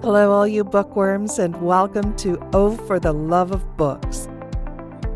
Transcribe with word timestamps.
Hello, 0.00 0.30
all 0.30 0.46
you 0.46 0.62
bookworms, 0.62 1.40
and 1.40 1.60
welcome 1.60 2.14
to 2.18 2.38
Oh 2.52 2.76
for 2.76 3.00
the 3.00 3.12
Love 3.12 3.50
of 3.50 3.76
Books, 3.76 4.28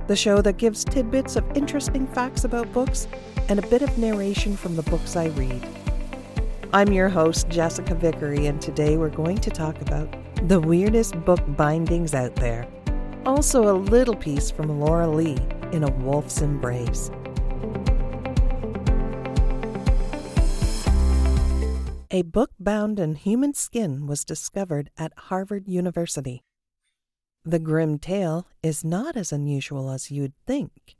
the 0.08 0.16
show 0.16 0.42
that 0.42 0.56
gives 0.56 0.84
tidbits 0.84 1.36
of 1.36 1.44
interesting 1.56 2.04
facts 2.08 2.42
about 2.42 2.72
books 2.72 3.06
and 3.48 3.60
a 3.60 3.66
bit 3.68 3.82
of 3.82 3.96
narration 3.96 4.56
from 4.56 4.74
the 4.74 4.82
books 4.82 5.14
I 5.14 5.26
read. 5.26 5.64
I'm 6.72 6.92
your 6.92 7.08
host, 7.08 7.48
Jessica 7.48 7.94
Vickery, 7.94 8.46
and 8.46 8.60
today 8.60 8.96
we're 8.96 9.08
going 9.08 9.38
to 9.38 9.50
talk 9.50 9.80
about 9.80 10.12
the 10.48 10.58
weirdest 10.58 11.14
book 11.24 11.40
bindings 11.56 12.12
out 12.12 12.34
there. 12.34 12.66
Also, 13.24 13.72
a 13.72 13.78
little 13.78 14.16
piece 14.16 14.50
from 14.50 14.80
Lora 14.80 15.06
Leigh 15.06 15.38
in 15.70 15.84
A 15.84 15.90
Wolf's 15.92 16.42
Embrace. 16.42 17.08
A 22.14 22.20
book 22.20 22.50
bound 22.60 23.00
in 23.00 23.14
human 23.14 23.54
skin 23.54 24.06
was 24.06 24.22
discovered 24.22 24.90
at 24.98 25.14
Harvard 25.16 25.66
University. 25.66 26.42
The 27.42 27.58
grim 27.58 27.98
tale 27.98 28.46
is 28.62 28.84
not 28.84 29.16
as 29.16 29.32
unusual 29.32 29.90
as 29.90 30.10
you'd 30.10 30.34
think. 30.46 30.96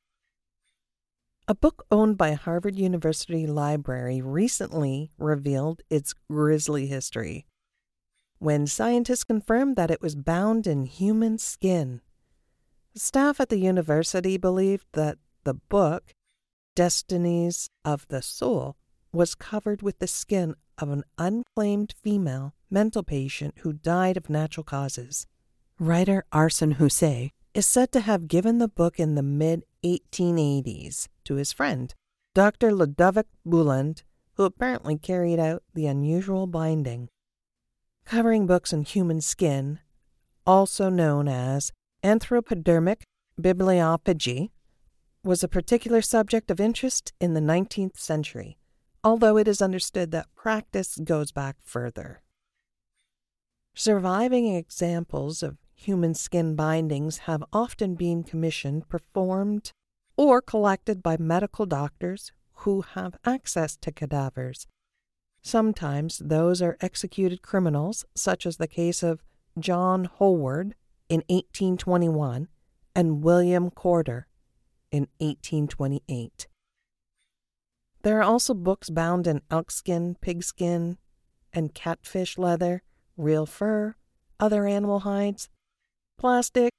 A 1.46 1.54
book 1.54 1.84
owned 1.90 2.16
by 2.16 2.32
Harvard 2.32 2.76
University 2.76 3.46
Library 3.46 4.22
recently 4.22 5.10
revealed 5.18 5.82
its 5.90 6.14
grisly 6.30 6.86
history 6.86 7.44
when 8.38 8.66
scientists 8.66 9.22
confirmed 9.22 9.76
that 9.76 9.90
it 9.90 10.00
was 10.00 10.16
bound 10.16 10.66
in 10.66 10.86
human 10.86 11.36
skin. 11.36 12.00
Staff 12.94 13.38
at 13.38 13.50
the 13.50 13.58
university 13.58 14.38
believed 14.38 14.86
that 14.94 15.18
the 15.44 15.54
book, 15.54 16.14
Destinies 16.74 17.68
of 17.84 18.08
the 18.08 18.22
Soul, 18.22 18.78
was 19.12 19.34
covered 19.34 19.82
with 19.82 19.98
the 19.98 20.06
skin 20.06 20.54
of 20.78 20.90
an 20.90 21.04
unclaimed 21.18 21.94
female 22.02 22.55
mental 22.70 23.02
patient 23.02 23.55
who 23.58 23.72
died 23.72 24.16
of 24.16 24.30
natural 24.30 24.64
causes. 24.64 25.27
Writer 25.78 26.24
Arsène 26.33 26.77
Houssaye 26.77 27.33
is 27.55 27.66
said 27.66 27.92
to 27.92 28.00
have 28.00 28.28
given 28.28 28.58
the 28.58 28.69
book 28.69 28.98
in 28.98 29.14
the 29.14 29.22
mid 29.22 29.64
1880s 29.84 31.08
to 31.24 31.34
his 31.34 31.52
friend, 31.52 31.94
Dr. 32.34 32.72
Ludovic 32.72 33.27
Bouland, 33.47 34.02
who 34.34 34.44
apparently 34.44 34.97
carried 34.97 35.38
out 35.38 35.62
the 35.74 35.86
unusual 35.86 36.47
binding. 36.47 37.08
Covering 38.04 38.47
books 38.47 38.72
in 38.72 38.84
human 38.84 39.20
skin, 39.20 39.80
also 40.47 40.88
known 40.88 41.28
as 41.28 41.72
anthropodermic 42.02 43.02
bibliopegy, 43.41 44.50
was 45.22 45.44
a 45.44 45.48
particular 45.48 46.02
subject 46.02 46.50
of 46.50 46.58
interest 46.58 47.12
in 47.20 47.34
the 47.34 47.41
19th 47.41 47.98
century 47.98 48.58
although 49.05 49.36
it 49.36 49.48
is 49.48 49.61
understood 49.62 50.11
that 50.11 50.34
practice 50.34 50.98
goes 51.03 51.33
back 51.33 51.56
further. 51.62 52.22
Surviving 53.75 54.55
examples 54.55 55.42
of 55.42 55.56
human 55.75 56.14
skin 56.14 56.55
bindings 56.55 57.19
have 57.19 57.42
often 57.53 57.94
been 57.94 58.22
commissioned, 58.22 58.89
performed, 58.89 59.72
or 60.17 60.41
collected 60.41 61.03
by 61.03 61.17
medical 61.17 61.67
doctors 61.67 62.33
who 62.62 62.83
have 62.83 63.17
access 63.25 63.77
to 63.77 63.91
cadavers. 63.91 64.67
Sometimes 65.42 66.22
those 66.25 66.62
are 66.62 66.77
executed 66.81 67.42
criminals, 67.42 68.05
such 68.14 68.47
as 68.47 68.59
the 68.59 68.69
case 68.69 69.03
of 69.03 69.25
John 69.59 70.09
Horwood 70.20 70.75
in 71.09 71.22
1821 71.28 72.48
and 72.94 73.22
William 73.25 73.70
Corder 73.70 74.27
in 74.92 75.09
1828. 75.19 76.47
There 78.03 78.19
are 78.19 78.25
also 78.25 78.53
books 78.55 78.91
bound 78.91 79.27
in 79.27 79.42
elkskin, 79.50 80.17
pigskin, 80.20 80.98
and 81.53 81.75
catfish 81.75 82.36
leather, 82.36 82.83
real 83.17 83.47
fur, 83.47 83.94
other 84.41 84.67
animal 84.67 85.00
hides, 85.00 85.48
plastic, 86.19 86.72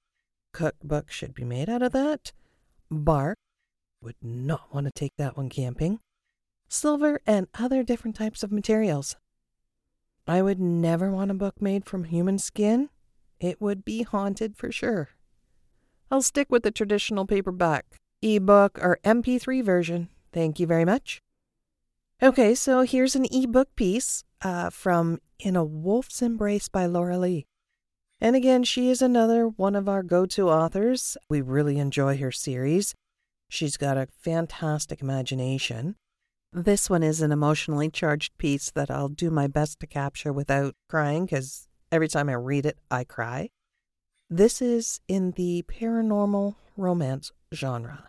cookbook 0.53 1.09
should 1.09 1.33
be 1.33 1.45
made 1.45 1.69
out 1.69 1.81
of 1.81 1.93
that, 1.93 2.33
bark, 2.89 3.37
would 4.01 4.15
not 4.21 4.73
want 4.73 4.85
to 4.85 4.91
take 4.91 5.13
that 5.17 5.37
one 5.37 5.49
camping, 5.49 5.99
silver, 6.67 7.21
and 7.25 7.47
other 7.57 7.83
different 7.83 8.15
types 8.15 8.43
of 8.43 8.51
materials. 8.51 9.15
I 10.27 10.41
would 10.41 10.59
never 10.59 11.09
want 11.09 11.31
a 11.31 11.35
book 11.35 11.61
made 11.61 11.85
from 11.85 12.05
human 12.05 12.37
skin. 12.37 12.89
It 13.39 13.61
would 13.61 13.83
be 13.83 14.03
haunted 14.03 14.55
for 14.57 14.71
sure. 14.71 15.09
I'll 16.11 16.21
stick 16.21 16.51
with 16.51 16.63
the 16.63 16.71
traditional 16.71 17.25
paperback, 17.25 17.85
ebook, 18.21 18.77
or 18.81 18.99
MP3 19.03 19.63
version. 19.63 20.09
Thank 20.31 20.59
you 20.59 20.67
very 20.67 20.85
much. 20.85 21.22
Okay, 22.23 22.55
so 22.55 22.83
here's 22.83 23.17
an 23.17 23.25
ebook 23.33 23.75
piece 23.75 24.23
uh, 24.41 24.69
from 24.69 25.19
In 25.39 25.57
a 25.57 25.65
Wolf's 25.65 26.21
Embrace 26.21 26.69
by 26.69 26.85
Lora 26.85 27.17
Leigh. 27.17 27.47
And 28.21 28.33
again, 28.33 28.63
she 28.63 28.89
is 28.89 29.01
another 29.01 29.49
one 29.49 29.75
of 29.75 29.89
our 29.89 30.03
go 30.03 30.25
to 30.27 30.49
authors. 30.49 31.17
We 31.29 31.41
really 31.41 31.79
enjoy 31.79 32.15
her 32.19 32.31
series. 32.31 32.95
She's 33.49 33.75
got 33.75 33.97
a 33.97 34.07
fantastic 34.21 35.01
imagination. 35.01 35.97
This 36.53 36.89
one 36.89 37.03
is 37.03 37.19
an 37.19 37.33
emotionally 37.33 37.89
charged 37.89 38.37
piece 38.37 38.71
that 38.71 38.89
I'll 38.89 39.09
do 39.09 39.29
my 39.29 39.47
best 39.47 39.81
to 39.81 39.87
capture 39.87 40.31
without 40.31 40.75
crying 40.87 41.25
because 41.25 41.67
every 41.91 42.07
time 42.07 42.29
I 42.29 42.35
read 42.35 42.65
it, 42.65 42.77
I 42.89 43.03
cry. 43.03 43.49
This 44.29 44.61
is 44.61 45.01
in 45.09 45.31
the 45.31 45.65
paranormal 45.67 46.55
romance 46.77 47.33
genre. 47.53 48.07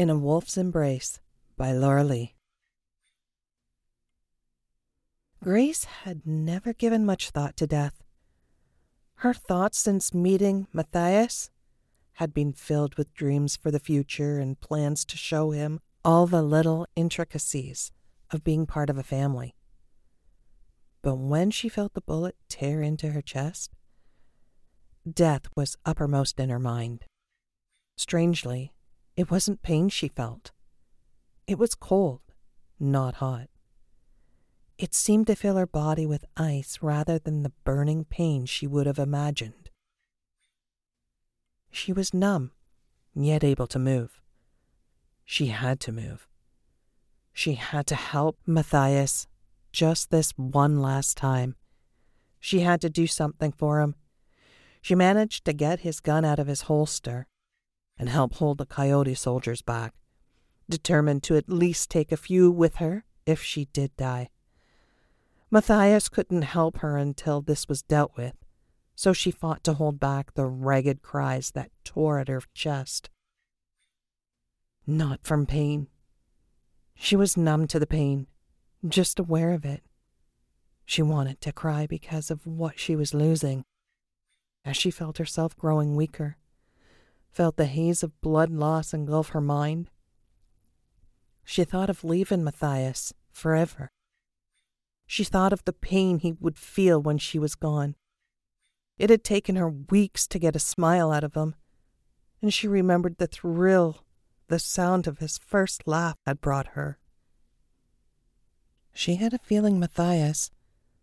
In 0.00 0.08
a 0.08 0.16
Wolf's 0.16 0.56
Embrace 0.56 1.20
by 1.58 1.72
Lora 1.72 2.02
Leigh. 2.02 2.34
Grace 5.44 5.84
had 5.84 6.26
never 6.26 6.72
given 6.72 7.04
much 7.04 7.28
thought 7.28 7.54
to 7.58 7.66
death. 7.66 8.02
Her 9.16 9.34
thoughts 9.34 9.76
since 9.76 10.14
meeting 10.14 10.66
Matthias 10.72 11.50
had 12.12 12.32
been 12.32 12.54
filled 12.54 12.94
with 12.94 13.12
dreams 13.12 13.56
for 13.56 13.70
the 13.70 13.78
future 13.78 14.38
and 14.38 14.58
plans 14.58 15.04
to 15.04 15.18
show 15.18 15.50
him 15.50 15.80
all 16.02 16.26
the 16.26 16.40
little 16.40 16.86
intricacies 16.96 17.92
of 18.30 18.42
being 18.42 18.64
part 18.64 18.88
of 18.88 18.96
a 18.96 19.02
family. 19.02 19.54
But 21.02 21.16
when 21.16 21.50
she 21.50 21.68
felt 21.68 21.92
the 21.92 22.00
bullet 22.00 22.36
tear 22.48 22.80
into 22.80 23.10
her 23.10 23.20
chest, 23.20 23.70
death 25.06 25.42
was 25.54 25.76
uppermost 25.84 26.40
in 26.40 26.48
her 26.48 26.58
mind. 26.58 27.04
Strangely, 27.98 28.72
it 29.20 29.30
wasn't 29.30 29.60
pain 29.60 29.90
she 29.90 30.08
felt. 30.08 30.50
It 31.46 31.58
was 31.58 31.74
cold, 31.74 32.22
not 32.78 33.16
hot. 33.16 33.48
It 34.78 34.94
seemed 34.94 35.26
to 35.26 35.34
fill 35.34 35.56
her 35.56 35.66
body 35.66 36.06
with 36.06 36.24
ice 36.38 36.78
rather 36.80 37.18
than 37.18 37.42
the 37.42 37.52
burning 37.62 38.06
pain 38.06 38.46
she 38.46 38.66
would 38.66 38.86
have 38.86 38.98
imagined. 38.98 39.68
She 41.70 41.92
was 41.92 42.14
numb, 42.14 42.52
yet 43.14 43.44
able 43.44 43.66
to 43.66 43.78
move. 43.78 44.22
She 45.26 45.48
had 45.48 45.80
to 45.80 45.92
move. 45.92 46.26
She 47.34 47.56
had 47.56 47.86
to 47.88 47.96
help 47.96 48.38
Matthias 48.46 49.26
just 49.70 50.10
this 50.10 50.32
one 50.38 50.80
last 50.80 51.18
time. 51.18 51.56
She 52.38 52.60
had 52.60 52.80
to 52.80 52.88
do 52.88 53.06
something 53.06 53.52
for 53.52 53.82
him. 53.82 53.96
She 54.80 54.94
managed 54.94 55.44
to 55.44 55.52
get 55.52 55.80
his 55.80 56.00
gun 56.00 56.24
out 56.24 56.38
of 56.38 56.46
his 56.46 56.62
holster 56.62 57.26
and 58.00 58.08
help 58.08 58.36
hold 58.36 58.56
the 58.56 58.64
coyote 58.64 59.14
soldiers 59.14 59.60
back, 59.60 59.92
determined 60.70 61.22
to 61.22 61.36
at 61.36 61.50
least 61.50 61.90
take 61.90 62.10
a 62.10 62.16
few 62.16 62.50
with 62.50 62.76
her 62.76 63.04
if 63.26 63.42
she 63.42 63.66
did 63.74 63.94
die. 63.98 64.30
Matthias 65.50 66.08
couldn't 66.08 66.42
help 66.42 66.78
her 66.78 66.96
until 66.96 67.42
this 67.42 67.68
was 67.68 67.82
dealt 67.82 68.16
with, 68.16 68.32
so 68.94 69.12
she 69.12 69.30
fought 69.30 69.62
to 69.64 69.74
hold 69.74 70.00
back 70.00 70.32
the 70.32 70.46
ragged 70.46 71.02
cries 71.02 71.50
that 71.50 71.70
tore 71.84 72.18
at 72.18 72.28
her 72.28 72.40
chest. 72.54 73.10
Not 74.86 75.20
from 75.22 75.44
pain. 75.44 75.86
She 76.94 77.16
was 77.16 77.36
numb 77.36 77.66
to 77.66 77.78
the 77.78 77.86
pain, 77.86 78.28
just 78.88 79.18
aware 79.18 79.52
of 79.52 79.66
it. 79.66 79.82
She 80.86 81.02
wanted 81.02 81.42
to 81.42 81.52
cry 81.52 81.86
because 81.86 82.30
of 82.30 82.46
what 82.46 82.78
she 82.78 82.96
was 82.96 83.12
losing, 83.12 83.62
as 84.64 84.78
she 84.78 84.90
felt 84.90 85.18
herself 85.18 85.54
growing 85.54 85.96
weaker 85.96 86.38
felt 87.30 87.56
the 87.56 87.66
haze 87.66 88.02
of 88.02 88.20
blood 88.20 88.50
loss 88.50 88.92
engulf 88.92 89.30
her 89.30 89.40
mind. 89.40 89.90
She 91.44 91.64
thought 91.64 91.90
of 91.90 92.04
leaving 92.04 92.44
Matthias 92.44 93.12
forever. 93.32 93.90
She 95.06 95.24
thought 95.24 95.52
of 95.52 95.64
the 95.64 95.72
pain 95.72 96.18
he 96.18 96.32
would 96.32 96.58
feel 96.58 97.00
when 97.00 97.18
she 97.18 97.38
was 97.38 97.54
gone. 97.54 97.96
It 98.98 99.10
had 99.10 99.24
taken 99.24 99.56
her 99.56 99.68
weeks 99.68 100.26
to 100.28 100.38
get 100.38 100.54
a 100.54 100.60
smile 100.60 101.10
out 101.10 101.24
of 101.24 101.34
him, 101.34 101.54
and 102.42 102.52
she 102.52 102.68
remembered 102.68 103.16
the 103.18 103.26
thrill 103.26 104.04
the 104.48 104.58
sound 104.58 105.06
of 105.06 105.18
his 105.18 105.38
first 105.38 105.86
laugh 105.86 106.16
had 106.26 106.40
brought 106.40 106.68
her. 106.68 106.98
She 108.92 109.16
had 109.16 109.32
a 109.32 109.38
feeling 109.38 109.78
Matthias 109.78 110.50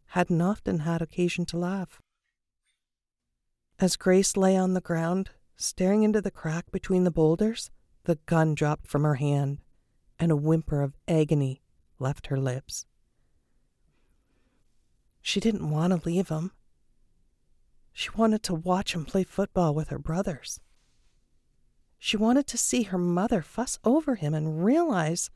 hadn't 0.08 0.42
often 0.42 0.80
had 0.80 1.02
occasion 1.02 1.46
to 1.48 1.58
laugh. 1.58 2.02
As 3.80 3.96
Grace 3.96 4.36
lay 4.36 4.58
on 4.58 4.74
the 4.74 4.82
ground, 4.82 5.32
Staring 5.60 6.04
into 6.04 6.22
the 6.22 6.30
crack 6.30 6.72
between 6.72 7.04
the 7.04 7.12
boulders, 7.12 7.72
the 8.04 8.20
gun 8.28 8.54
dropped 8.54 8.86
from 8.86 9.04
her 9.04 9.16
hand, 9.16 9.58
and 10.20 10.32
a 10.32 10.36
whimper 10.36 10.84
of 10.84 10.96
agony 11.08 11.64
left 11.98 12.28
her 12.28 12.38
lips. 12.38 12.86
She 15.20 15.40
didn't 15.40 15.72
want 15.72 15.92
to 15.92 16.08
leave 16.08 16.30
him. 16.30 16.52
She 17.92 18.12
wanted 18.12 18.44
to 18.44 18.54
watch 18.54 18.94
him 18.94 19.04
play 19.04 19.24
football 19.24 19.74
with 19.74 19.90
her 19.90 19.98
brothers. 19.98 20.60
She 21.98 22.16
wanted 22.16 22.46
to 22.48 22.58
see 22.58 22.84
her 22.84 23.00
mother 23.00 23.42
fuss 23.42 23.80
over 23.84 24.14
him 24.14 24.36
and 24.36 24.64
realize 24.64 25.32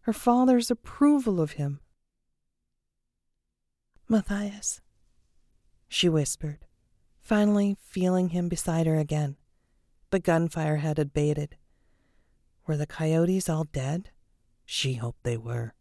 her 0.00 0.12
father's 0.12 0.72
approval 0.72 1.40
of 1.40 1.52
him. 1.52 1.78
Matthias, 4.08 4.80
she 5.88 6.08
whispered, 6.08 6.66
finally 7.20 7.76
feeling 7.80 8.30
him 8.30 8.48
beside 8.48 8.86
her 8.88 8.98
again. 8.98 9.36
The 10.12 10.20
gunfire 10.20 10.76
had 10.76 10.98
abated. 10.98 11.56
Were 12.66 12.76
the 12.76 12.86
coyotes 12.86 13.48
all 13.48 13.64
dead? 13.64 14.10
She 14.66 14.94
hoped 14.94 15.22
they 15.22 15.38
were. 15.38 15.72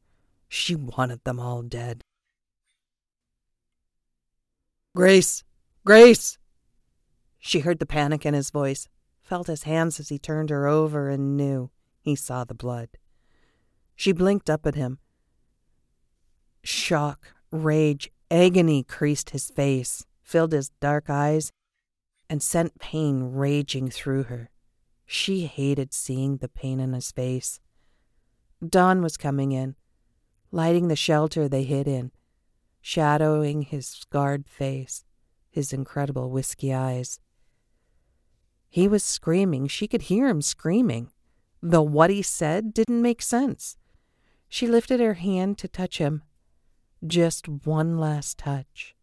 She 0.48 0.74
wanted 0.74 1.22
them 1.26 1.38
all 1.38 1.62
dead. 1.64 2.02
Grace! 4.96 5.44
Grace! 5.84 6.38
She 7.40 7.60
heard 7.60 7.80
the 7.80 7.86
panic 7.86 8.26
in 8.26 8.34
his 8.34 8.52
voice, 8.52 8.88
felt 9.22 9.48
his 9.48 9.64
hands 9.64 10.00
as 10.00 10.08
he 10.08 10.18
turned 10.18 10.50
her 10.50 10.66
over, 10.66 11.10
and 11.10 11.36
knew 11.36 11.70
he 12.00 12.16
saw 12.16 12.46
the 12.46 12.54
blood. 12.54 12.88
She 13.98 14.14
blinked 14.14 14.50
up 14.50 14.66
at 14.66 14.76
him. 14.76 15.00
Shock, 16.64 17.34
rage, 17.52 18.10
agony 18.30 18.84
creased 18.84 19.32
his 19.32 19.50
face, 19.50 20.06
filled 20.24 20.54
his 20.54 20.70
dark 20.80 21.10
eyes, 21.10 21.52
and 22.32 22.42
sent 22.42 22.80
pain 22.80 23.34
raging 23.34 23.90
through 23.90 24.24
her. 24.24 24.50
She 25.06 25.48
hated 25.48 25.94
seeing 25.94 26.38
the 26.38 26.48
pain 26.48 26.80
in 26.80 26.94
his 26.94 27.12
face. 27.12 27.60
Dawn 28.66 29.02
was 29.02 29.18
coming 29.18 29.52
in, 29.52 29.76
lighting 30.50 30.88
the 30.88 30.96
shelter 30.96 31.50
they 31.50 31.64
hid 31.64 31.90
in, 31.90 32.12
shadowing 32.80 33.64
his 33.64 33.86
scarred 33.86 34.48
face, 34.48 35.04
his 35.50 35.74
incredible 35.74 36.30
whisky 36.30 36.74
eyes. 36.74 37.20
He 38.70 38.88
was 38.88 39.04
screaming. 39.04 39.68
She 39.68 39.90
could 39.90 40.04
hear 40.04 40.30
him 40.30 40.42
screaming, 40.42 41.12
though 41.62 41.82
what 41.82 42.10
he 42.10 42.22
said 42.22 42.74
didn't 42.74 43.02
make 43.02 43.22
sense. 43.22 43.76
She 44.48 44.68
lifted 44.68 45.02
her 45.02 45.16
hand 45.16 45.58
to 45.58 45.68
touch 45.68 45.98
him. 45.98 46.24
Just 47.06 47.50
one 47.50 47.98
last 47.98 48.38
touch. 48.38 48.96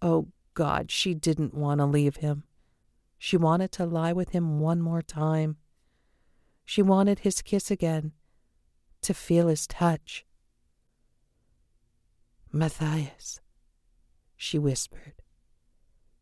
Oh 0.00 0.28
God, 0.54 0.90
she 0.90 1.14
didn't 1.14 1.54
want 1.54 1.80
to 1.80 1.86
leave 1.86 2.16
him. 2.16 2.44
She 3.18 3.36
wanted 3.36 3.70
to 3.72 3.86
lie 3.86 4.12
with 4.12 4.30
him 4.30 4.60
one 4.60 4.80
more 4.80 5.02
time. 5.02 5.56
She 6.64 6.82
wanted 6.82 7.20
his 7.20 7.42
kiss 7.42 7.70
again, 7.70 8.12
to 9.02 9.14
feel 9.14 9.48
his 9.48 9.66
touch. 9.66 10.24
Matthias, 12.52 13.40
she 14.36 14.58
whispered. 14.58 15.14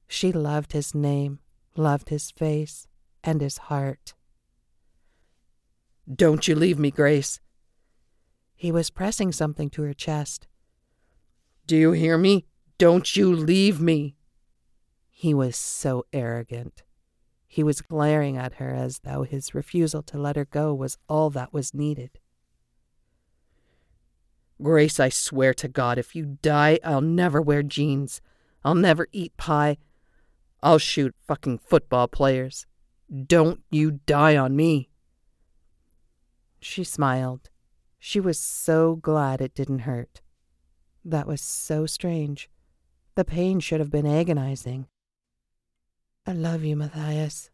She 0.06 0.32
loved 0.32 0.72
his 0.72 0.94
name, 0.94 1.38
loved 1.76 2.08
his 2.08 2.30
face, 2.30 2.86
and 3.22 3.40
his 3.40 3.58
heart. 3.58 4.14
Don't 6.12 6.48
you 6.48 6.54
leave 6.54 6.78
me, 6.78 6.90
Grace. 6.90 7.40
He 8.54 8.72
was 8.72 8.90
pressing 8.90 9.30
something 9.32 9.70
to 9.70 9.82
her 9.82 9.94
chest. 9.94 10.48
Do 11.66 11.76
you 11.76 11.92
hear 11.92 12.18
me? 12.18 12.46
Don't 12.78 13.14
you 13.14 13.34
leave 13.34 13.80
me. 13.80 14.16
He 15.20 15.34
was 15.34 15.56
so 15.56 16.06
arrogant. 16.12 16.84
He 17.48 17.64
was 17.64 17.82
glaring 17.82 18.36
at 18.36 18.54
her 18.54 18.72
as 18.72 19.00
though 19.00 19.24
his 19.24 19.52
refusal 19.52 20.00
to 20.04 20.16
let 20.16 20.36
her 20.36 20.44
go 20.44 20.72
was 20.72 20.96
all 21.08 21.28
that 21.30 21.52
was 21.52 21.74
needed. 21.74 22.20
Grace, 24.62 25.00
I 25.00 25.08
swear 25.08 25.52
to 25.54 25.66
God, 25.66 25.98
if 25.98 26.14
you 26.14 26.38
die, 26.40 26.78
I'll 26.84 27.00
never 27.00 27.42
wear 27.42 27.64
jeans. 27.64 28.20
I'll 28.64 28.76
never 28.76 29.08
eat 29.10 29.36
pie. 29.36 29.78
I'll 30.62 30.78
shoot 30.78 31.16
fucking 31.26 31.58
football 31.66 32.06
players. 32.06 32.64
Don't 33.10 33.62
you 33.72 33.98
die 34.06 34.36
on 34.36 34.54
me. 34.54 34.88
She 36.60 36.84
smiled. 36.84 37.50
She 37.98 38.20
was 38.20 38.38
so 38.38 38.94
glad 38.94 39.40
it 39.40 39.56
didn't 39.56 39.80
hurt. 39.80 40.20
That 41.04 41.26
was 41.26 41.40
so 41.40 41.86
strange. 41.86 42.48
The 43.16 43.24
pain 43.24 43.58
should 43.58 43.80
have 43.80 43.90
been 43.90 44.06
agonizing. 44.06 44.86
I 46.28 46.32
love 46.32 46.62
you, 46.62 46.76
Matthias, 46.76 47.48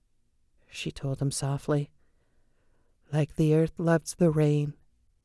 she 0.68 0.90
told 0.90 1.22
him 1.22 1.30
softly. 1.30 1.92
Like 3.12 3.36
the 3.36 3.54
earth 3.54 3.74
loves 3.78 4.16
the 4.16 4.30
rain, 4.30 4.74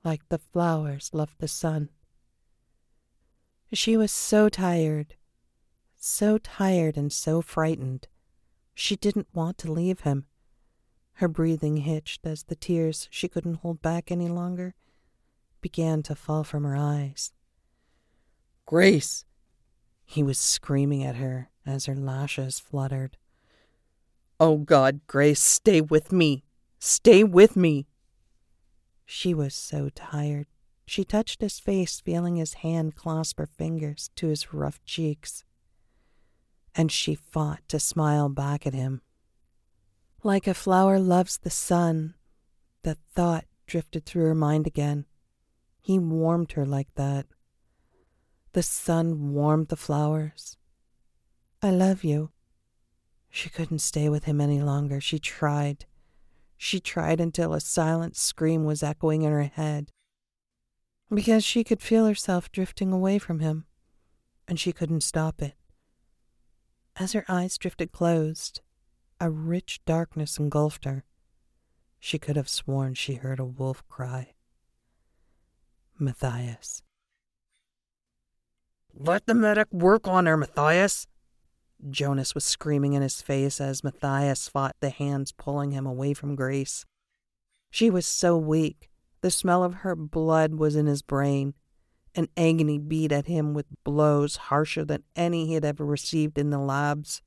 like 0.04 0.22
the 0.30 0.38
flowers 0.38 1.10
love 1.14 1.36
the 1.40 1.48
sun. 1.48 1.90
She 3.74 3.98
was 3.98 4.12
so 4.12 4.50
tired, 4.50 5.16
so 5.96 6.38
tired 6.38 6.96
and 6.96 7.12
so 7.12 7.42
frightened. 7.42 8.08
She 8.76 8.96
didn't 8.96 9.34
want 9.34 9.58
to 9.58 9.72
leave 9.72 10.02
him. 10.02 10.28
Her 11.14 11.28
breathing 11.28 11.78
hitched 11.78 12.28
as 12.28 12.44
the 12.44 12.56
tears 12.56 13.08
she 13.10 13.28
couldn't 13.28 13.62
hold 13.62 13.82
back 13.82 14.12
any 14.12 14.28
longer 14.28 14.76
began 15.60 16.04
to 16.04 16.14
fall 16.14 16.44
from 16.44 16.66
her 16.66 16.76
eyes. 16.76 17.34
Grace! 18.68 19.26
He 20.06 20.22
was 20.22 20.38
screaming 20.38 21.04
at 21.04 21.16
her 21.16 21.50
as 21.66 21.88
her 21.88 21.96
lashes 21.96 22.60
fluttered. 22.60 23.18
Oh 24.40 24.58
God, 24.58 25.02
Grace, 25.06 25.42
stay 25.42 25.82
with 25.82 26.12
me. 26.12 26.46
Stay 26.80 27.24
with 27.24 27.58
me. 27.58 27.88
She 29.06 29.34
was 29.34 29.54
so 29.54 29.90
tired. 29.90 30.48
She 30.86 31.04
touched 31.04 31.42
his 31.42 31.60
face, 31.60 32.00
feeling 32.00 32.38
his 32.38 32.56
hand 32.56 32.96
clasp 32.96 33.38
her 33.38 33.46
fingers 33.46 34.10
to 34.16 34.28
his 34.28 34.54
rough 34.54 34.84
cheeks. 34.86 35.44
And 36.74 36.92
she 36.92 37.16
fought 37.16 37.60
to 37.68 37.80
smile 37.80 38.30
back 38.30 38.66
at 38.66 38.74
him. 38.74 39.02
Like 40.24 40.48
a 40.48 40.54
flower 40.54 41.00
loves 41.00 41.38
the 41.38 41.50
sun, 41.50 42.16
the 42.84 42.98
thought 43.14 43.46
drifted 43.68 44.06
through 44.06 44.26
her 44.26 44.36
mind 44.36 44.68
again. 44.68 45.06
He 45.82 46.00
warmed 46.00 46.54
her 46.54 46.66
like 46.66 46.94
that. 46.96 47.26
The 48.54 48.64
sun 48.64 49.34
warmed 49.34 49.68
the 49.68 49.76
flowers. 49.76 50.58
I 51.62 51.72
love 51.72 52.04
you, 52.04 52.32
she 53.30 53.50
couldn't 53.50 53.80
stay 53.80 54.10
with 54.10 54.26
him 54.26 54.42
any 54.42 54.62
longer. 54.62 55.00
She 55.00 55.20
tried. 55.20 55.86
She 56.58 56.80
tried 56.80 57.22
until 57.22 57.54
a 57.54 57.62
silent 57.62 58.18
scream 58.18 58.66
was 58.66 58.84
echoing 58.84 59.22
in 59.22 59.32
her 59.32 59.44
head. 59.44 59.92
Because 61.14 61.44
she 61.44 61.64
could 61.64 61.82
feel 61.82 62.06
herself 62.06 62.52
drifting 62.52 62.92
away 62.92 63.18
from 63.18 63.40
him, 63.40 63.66
and 64.48 64.60
she 64.60 64.72
couldn't 64.72 65.02
stop 65.02 65.42
it. 65.42 65.56
As 66.98 67.14
her 67.14 67.26
eyes 67.28 67.58
drifted 67.58 67.92
closed, 67.92 68.62
a 69.20 69.30
rich 69.30 69.80
darkness 69.86 70.38
engulfed 70.38 70.86
her. 70.86 71.06
She 72.00 72.20
could 72.20 72.36
have 72.36 72.50
sworn 72.50 72.94
she 72.94 73.16
heard 73.16 73.40
a 73.40 73.46
wolf 73.46 73.88
cry. 73.88 74.34
Matthias. 75.98 76.84
Let 78.94 79.28
the 79.28 79.34
medic 79.34 79.68
work 79.72 80.08
on 80.08 80.26
her, 80.26 80.38
Matthias, 80.38 81.08
Jonas 81.90 82.36
was 82.36 82.44
screaming 82.44 82.94
in 82.94 83.02
his 83.02 83.22
face 83.22 83.62
as 83.62 83.84
Matthias 83.84 84.48
fought 84.48 84.76
the 84.80 84.90
hands 84.90 85.32
pulling 85.32 85.72
him 85.72 85.86
away 85.86 86.14
from 86.14 86.36
Grace. 86.36 86.86
She 87.72 87.90
was 87.90 88.06
so 88.06 88.38
weak. 88.38 88.90
The 89.22 89.32
smell 89.32 89.64
of 89.64 89.76
her 89.76 89.96
blood 89.96 90.56
was 90.56 90.76
in 90.76 90.88
his 90.88 91.02
brain. 91.02 91.54
An 92.16 92.28
agony 92.36 92.78
beat 92.78 93.12
at 93.12 93.28
him 93.28 93.54
with 93.54 93.68
blows 93.84 94.36
harsher 94.36 94.84
than 94.84 95.04
any 95.16 95.48
he 95.48 95.54
had 95.54 95.66
ever 95.66 95.86
received 95.86 96.38
in 96.38 96.50
the 96.50 96.58
labs. 96.58 97.22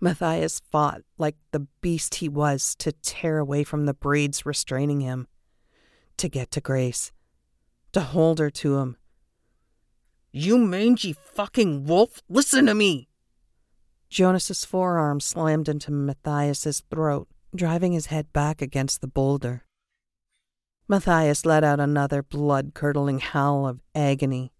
Matthias 0.00 0.60
fought 0.70 1.02
like 1.18 1.36
the 1.50 1.66
beast 1.80 2.16
he 2.16 2.28
was 2.28 2.74
to 2.76 2.92
tear 2.92 3.38
away 3.38 3.64
from 3.64 3.86
the 3.86 3.94
breeds 3.94 4.44
restraining 4.44 5.00
him, 5.00 5.26
to 6.18 6.28
get 6.28 6.50
to 6.52 6.60
Grace, 6.60 7.10
to 7.92 8.00
hold 8.00 8.38
her 8.38 8.50
to 8.50 8.78
him, 8.78 8.96
you 10.34 10.58
mangy 10.58 11.12
fucking 11.12 11.84
wolf, 11.84 12.20
listen 12.28 12.66
to 12.66 12.74
me! 12.74 13.08
Jonas's 14.08 14.64
forearm 14.64 15.20
slammed 15.20 15.68
into 15.68 15.90
Matthias's 15.90 16.82
throat, 16.90 17.28
driving 17.54 17.92
his 17.92 18.06
head 18.06 18.32
back 18.32 18.60
against 18.60 19.00
the 19.00 19.06
boulder. 19.06 19.64
Matthias 20.88 21.46
let 21.46 21.64
out 21.64 21.80
another 21.80 22.22
blood-curdling 22.22 23.20
howl 23.20 23.66
of 23.66 23.80
agony. 23.94 24.52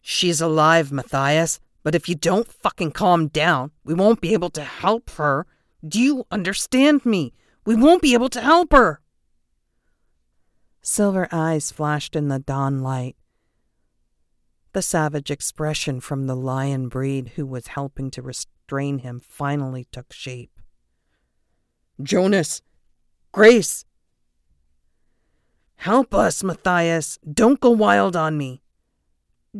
She's 0.00 0.40
alive, 0.40 0.92
Matthias, 0.92 1.60
but 1.82 1.94
if 1.94 2.08
you 2.08 2.14
don't 2.14 2.52
fucking 2.52 2.90
calm 2.92 3.28
down, 3.28 3.70
we 3.84 3.94
won't 3.94 4.20
be 4.20 4.32
able 4.32 4.50
to 4.50 4.64
help 4.64 5.10
her. 5.10 5.46
Do 5.86 6.00
you 6.00 6.26
understand 6.30 7.06
me? 7.06 7.32
We 7.64 7.76
won't 7.76 8.02
be 8.02 8.14
able 8.14 8.28
to 8.30 8.40
help 8.40 8.72
her. 8.72 9.00
Silver 10.82 11.28
eyes 11.30 11.70
flashed 11.70 12.16
in 12.16 12.28
the 12.28 12.40
dawn 12.40 12.80
light. 12.80 13.16
The 14.72 14.82
savage 14.82 15.30
expression 15.30 16.00
from 16.00 16.26
the 16.26 16.34
lion 16.34 16.88
breed 16.88 17.32
who 17.36 17.44
was 17.44 17.68
helping 17.68 18.10
to 18.12 18.22
restrain 18.22 18.98
him 18.98 19.20
finally 19.20 19.86
took 19.92 20.12
shape. 20.12 20.58
Jonas! 22.02 22.62
Grace! 23.32 23.84
Help 25.76 26.14
us, 26.14 26.42
Matthias! 26.42 27.18
Don't 27.30 27.60
go 27.60 27.70
wild 27.70 28.16
on 28.16 28.38
me! 28.38 28.62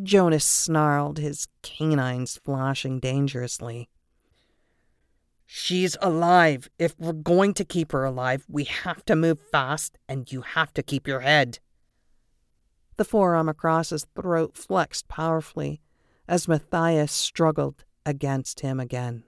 Jonas 0.02 0.46
snarled, 0.46 1.18
his 1.18 1.46
canines 1.62 2.40
flashing 2.42 2.98
dangerously. 2.98 3.90
She's 5.44 5.98
alive. 6.00 6.70
If 6.78 6.98
we're 6.98 7.12
going 7.12 7.52
to 7.54 7.64
keep 7.64 7.92
her 7.92 8.04
alive, 8.04 8.46
we 8.48 8.64
have 8.64 9.04
to 9.04 9.14
move 9.14 9.38
fast, 9.50 9.98
and 10.08 10.32
you 10.32 10.40
have 10.40 10.72
to 10.72 10.82
keep 10.82 11.06
your 11.06 11.20
head. 11.20 11.58
The 12.96 13.04
forearm 13.04 13.48
across 13.48 13.90
his 13.90 14.06
throat 14.14 14.56
flexed 14.56 15.08
powerfully 15.08 15.80
as 16.28 16.48
Matthias 16.48 17.12
struggled 17.12 17.84
against 18.04 18.60
him 18.60 18.78
again. 18.78 19.24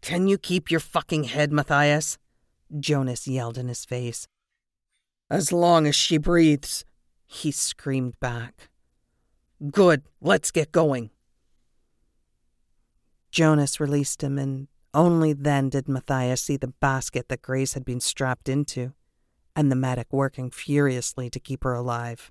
Can 0.00 0.28
you 0.28 0.38
keep 0.38 0.70
your 0.70 0.80
fucking 0.80 1.24
head, 1.24 1.52
Matthias? 1.52 2.18
Jonas 2.78 3.26
yelled 3.26 3.58
in 3.58 3.68
his 3.68 3.84
face. 3.84 4.26
As 5.30 5.52
long 5.52 5.86
as 5.86 5.94
she 5.94 6.16
breathes, 6.16 6.84
he 7.26 7.50
screamed 7.50 8.18
back. 8.20 8.70
Good, 9.70 10.02
let's 10.20 10.50
get 10.50 10.72
going. 10.72 11.10
Jonas 13.30 13.80
released 13.80 14.22
him, 14.22 14.38
and 14.38 14.68
only 14.94 15.32
then 15.32 15.68
did 15.68 15.88
Matthias 15.88 16.42
see 16.42 16.56
the 16.56 16.68
basket 16.68 17.28
that 17.28 17.42
Grace 17.42 17.74
had 17.74 17.84
been 17.84 18.00
strapped 18.00 18.48
into, 18.48 18.94
and 19.58 19.72
the 19.72 19.76
medic 19.76 20.06
working 20.12 20.52
furiously 20.52 21.28
to 21.28 21.40
keep 21.40 21.64
her 21.64 21.74
alive. 21.74 22.30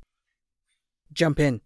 Jump 1.12 1.42
in. 1.42 1.60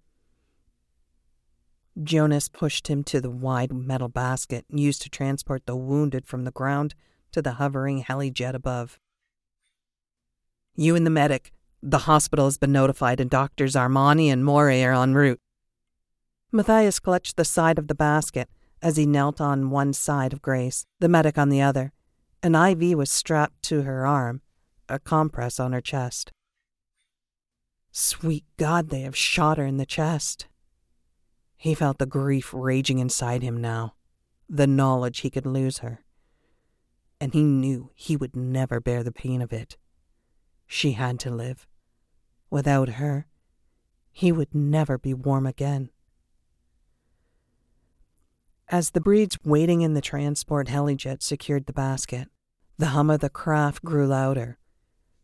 Jonas 2.01 2.49
pushed 2.49 2.87
him 2.87 3.03
to 3.03 3.21
the 3.21 3.29
wide 3.29 3.71
metal 3.71 4.07
basket 4.07 4.65
used 4.69 5.03
to 5.03 5.09
transport 5.09 5.67
the 5.67 5.75
wounded 5.75 6.25
from 6.25 6.45
the 6.45 6.51
ground 6.51 6.95
to 7.31 7.43
the 7.43 7.53
hovering 7.53 7.99
heli 7.99 8.31
jet 8.31 8.55
above. 8.55 8.97
You 10.75 10.95
and 10.95 11.05
the 11.05 11.11
medic. 11.11 11.51
The 11.83 12.05
hospital 12.09 12.45
has 12.45 12.57
been 12.57 12.71
notified, 12.71 13.19
and 13.19 13.29
doctors 13.29 13.75
Armani 13.75 14.33
and 14.33 14.43
Morey 14.43 14.83
are 14.83 14.93
en 14.93 15.13
route. 15.13 15.39
Matthias 16.51 16.99
clutched 16.99 17.37
the 17.37 17.45
side 17.45 17.77
of 17.77 17.87
the 17.87 17.93
basket 17.93 18.49
as 18.81 18.97
he 18.97 19.05
knelt 19.05 19.39
on 19.39 19.69
one 19.69 19.93
side 19.93 20.33
of 20.33 20.41
Grace, 20.41 20.87
the 20.99 21.07
medic 21.07 21.37
on 21.37 21.49
the 21.49 21.61
other. 21.61 21.93
An 22.41 22.55
IV 22.55 22.97
was 22.97 23.11
strapped 23.11 23.61
to 23.63 23.83
her 23.83 24.07
arm, 24.07 24.41
a 24.91 24.99
compress 24.99 25.59
on 25.59 25.73
her 25.73 25.81
chest. 25.81 26.31
Sweet 27.91 28.45
God, 28.57 28.89
they 28.89 29.01
have 29.01 29.15
shot 29.15 29.57
her 29.57 29.65
in 29.65 29.77
the 29.77 29.85
chest. 29.85 30.47
He 31.57 31.73
felt 31.75 31.97
the 31.97 32.05
grief 32.05 32.53
raging 32.53 32.99
inside 32.99 33.43
him 33.43 33.59
now, 33.59 33.95
the 34.49 34.67
knowledge 34.67 35.19
he 35.19 35.29
could 35.29 35.45
lose 35.45 35.79
her. 35.79 36.03
And 37.19 37.33
he 37.33 37.43
knew 37.43 37.91
he 37.93 38.17
would 38.17 38.35
never 38.35 38.79
bear 38.79 39.03
the 39.03 39.11
pain 39.11 39.41
of 39.41 39.53
it. 39.53 39.77
She 40.65 40.93
had 40.93 41.19
to 41.19 41.29
live. 41.29 41.67
Without 42.49 42.89
her, 42.89 43.27
he 44.11 44.31
would 44.31 44.55
never 44.55 44.97
be 44.97 45.13
warm 45.13 45.45
again. 45.45 45.89
As 48.69 48.91
the 48.91 49.01
breeds 49.01 49.37
waiting 49.43 49.81
in 49.81 49.93
the 49.93 50.01
transport 50.01 50.69
helijet 50.69 51.21
secured 51.21 51.65
the 51.65 51.73
basket, 51.73 52.29
the 52.77 52.87
hum 52.87 53.09
of 53.09 53.19
the 53.19 53.29
craft 53.29 53.83
grew 53.83 54.07
louder. 54.07 54.57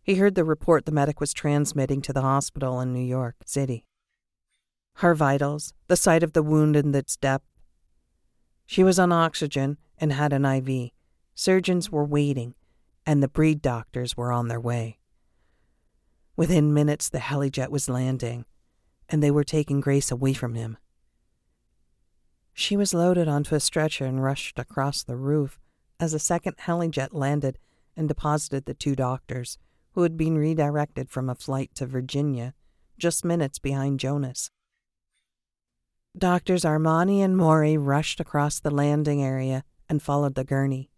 He 0.07 0.15
heard 0.15 0.35
the 0.35 0.45
report 0.45 0.85
the 0.85 0.93
medic 0.93 1.19
was 1.19 1.33
transmitting 1.33 2.01
to 2.03 2.13
the 2.13 2.21
hospital 2.21 2.79
in 2.79 2.93
New 2.93 3.05
York 3.05 3.35
City 3.45 3.83
her 4.99 5.13
vitals, 5.13 5.73
the 5.87 5.95
sight 5.95 6.23
of 6.23 6.33
the 6.33 6.41
wound 6.41 6.75
and 6.75 6.95
its 6.95 7.15
depth. 7.17 7.45
She 8.65 8.83
was 8.83 8.97
on 8.97 9.11
oxygen 9.11 9.77
and 9.99 10.11
had 10.11 10.33
an 10.33 10.43
IV. 10.43 10.89
Surgeons 11.35 11.91
were 11.91 12.05
waiting, 12.05 12.55
and 13.05 13.21
the 13.21 13.27
breed 13.27 13.61
doctors 13.61 14.17
were 14.17 14.31
on 14.31 14.47
their 14.47 14.59
way. 14.59 14.97
Within 16.35 16.73
minutes, 16.73 17.09
the 17.09 17.19
helijet 17.19 17.69
was 17.69 17.89
landing, 17.89 18.45
and 19.07 19.21
they 19.21 19.29
were 19.29 19.43
taking 19.43 19.81
Grace 19.81 20.09
away 20.09 20.33
from 20.33 20.55
him. 20.55 20.77
She 22.53 22.75
was 22.75 22.93
loaded 22.93 23.27
onto 23.27 23.53
a 23.53 23.59
stretcher 23.59 24.05
and 24.05 24.23
rushed 24.23 24.57
across 24.57 25.03
the 25.03 25.17
roof 25.17 25.59
as 25.99 26.15
a 26.15 26.19
second 26.19 26.55
helijet 26.57 27.13
landed 27.13 27.59
and 27.95 28.07
deposited 28.07 28.65
the 28.65 28.73
two 28.73 28.95
doctors, 28.95 29.59
who 29.97 30.03
had 30.03 30.15
been 30.15 30.37
redirected 30.37 31.09
from 31.09 31.27
a 31.27 31.33
flight 31.33 31.71
to 31.73 31.83
Virginia, 31.87 32.53
just 32.99 33.25
minutes 33.25 33.57
behind 33.57 33.99
Jonas. 33.99 34.51
Doctors 36.15 36.61
Armani 36.61 37.21
and 37.21 37.35
Morey 37.35 37.79
rushed 37.79 38.19
across 38.19 38.59
the 38.59 38.69
landing 38.69 39.23
area 39.23 39.63
and 39.89 39.99
followed 39.99 40.35
the 40.35 40.43
gurney. 40.43 40.91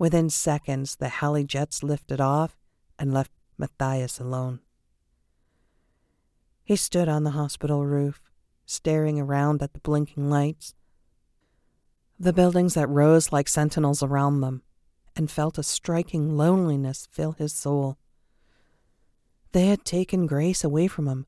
Within 0.00 0.30
seconds, 0.30 0.96
the 0.96 1.10
heli 1.10 1.44
jets 1.44 1.84
lifted 1.84 2.20
off 2.20 2.58
and 2.98 3.14
left 3.14 3.30
Matthias 3.56 4.18
alone. 4.18 4.58
He 6.64 6.74
stood 6.74 7.08
on 7.08 7.22
the 7.22 7.38
hospital 7.38 7.86
roof, 7.86 8.20
staring 8.66 9.20
around 9.20 9.62
at 9.62 9.74
the 9.74 9.80
blinking 9.80 10.28
lights, 10.28 10.74
the 12.18 12.32
buildings 12.32 12.74
that 12.74 12.88
rose 12.88 13.30
like 13.30 13.46
sentinels 13.46 14.02
around 14.02 14.40
them, 14.40 14.62
and 15.14 15.30
felt 15.30 15.56
a 15.56 15.62
striking 15.62 16.36
loneliness 16.36 17.06
fill 17.12 17.30
his 17.30 17.52
soul. 17.52 17.96
They 19.52 19.66
had 19.66 19.84
taken 19.84 20.26
Grace 20.26 20.62
away 20.62 20.88
from 20.88 21.06
him 21.06 21.26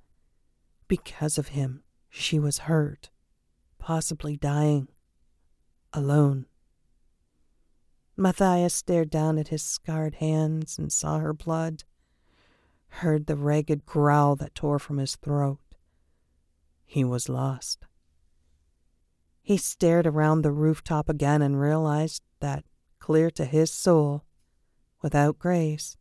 because 0.88 1.38
of 1.38 1.48
him. 1.48 1.82
She 2.08 2.38
was 2.38 2.58
hurt, 2.58 3.10
possibly 3.78 4.36
dying, 4.36 4.88
alone. 5.92 6.46
Matthias 8.16 8.74
stared 8.74 9.08
down 9.08 9.38
at 9.38 9.48
his 9.48 9.62
scarred 9.62 10.16
hands 10.16 10.78
and 10.78 10.92
saw 10.92 11.18
her 11.18 11.32
blood, 11.32 11.84
heard 12.88 13.26
the 13.26 13.36
ragged 13.36 13.86
growl 13.86 14.36
that 14.36 14.54
tore 14.54 14.78
from 14.78 14.98
his 14.98 15.16
throat. 15.16 15.60
He 16.84 17.04
was 17.04 17.28
lost. 17.28 17.86
He 19.42 19.56
stared 19.56 20.06
around 20.06 20.42
the 20.42 20.52
rooftop 20.52 21.08
again 21.08 21.40
and 21.40 21.58
realized 21.58 22.22
that, 22.40 22.64
clear 22.98 23.30
to 23.30 23.44
his 23.44 23.72
soul, 23.72 24.24
without 25.00 25.38
grace, 25.38 25.96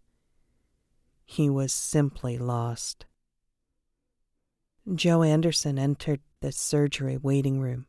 he 1.32 1.48
was 1.48 1.72
simply 1.72 2.40
lost. 2.40 3.06
Joe 4.96 5.22
Anderson 5.22 5.78
entered 5.78 6.22
the 6.42 6.52
surgery 6.52 7.18
waiting 7.18 7.60
room, 7.60 7.86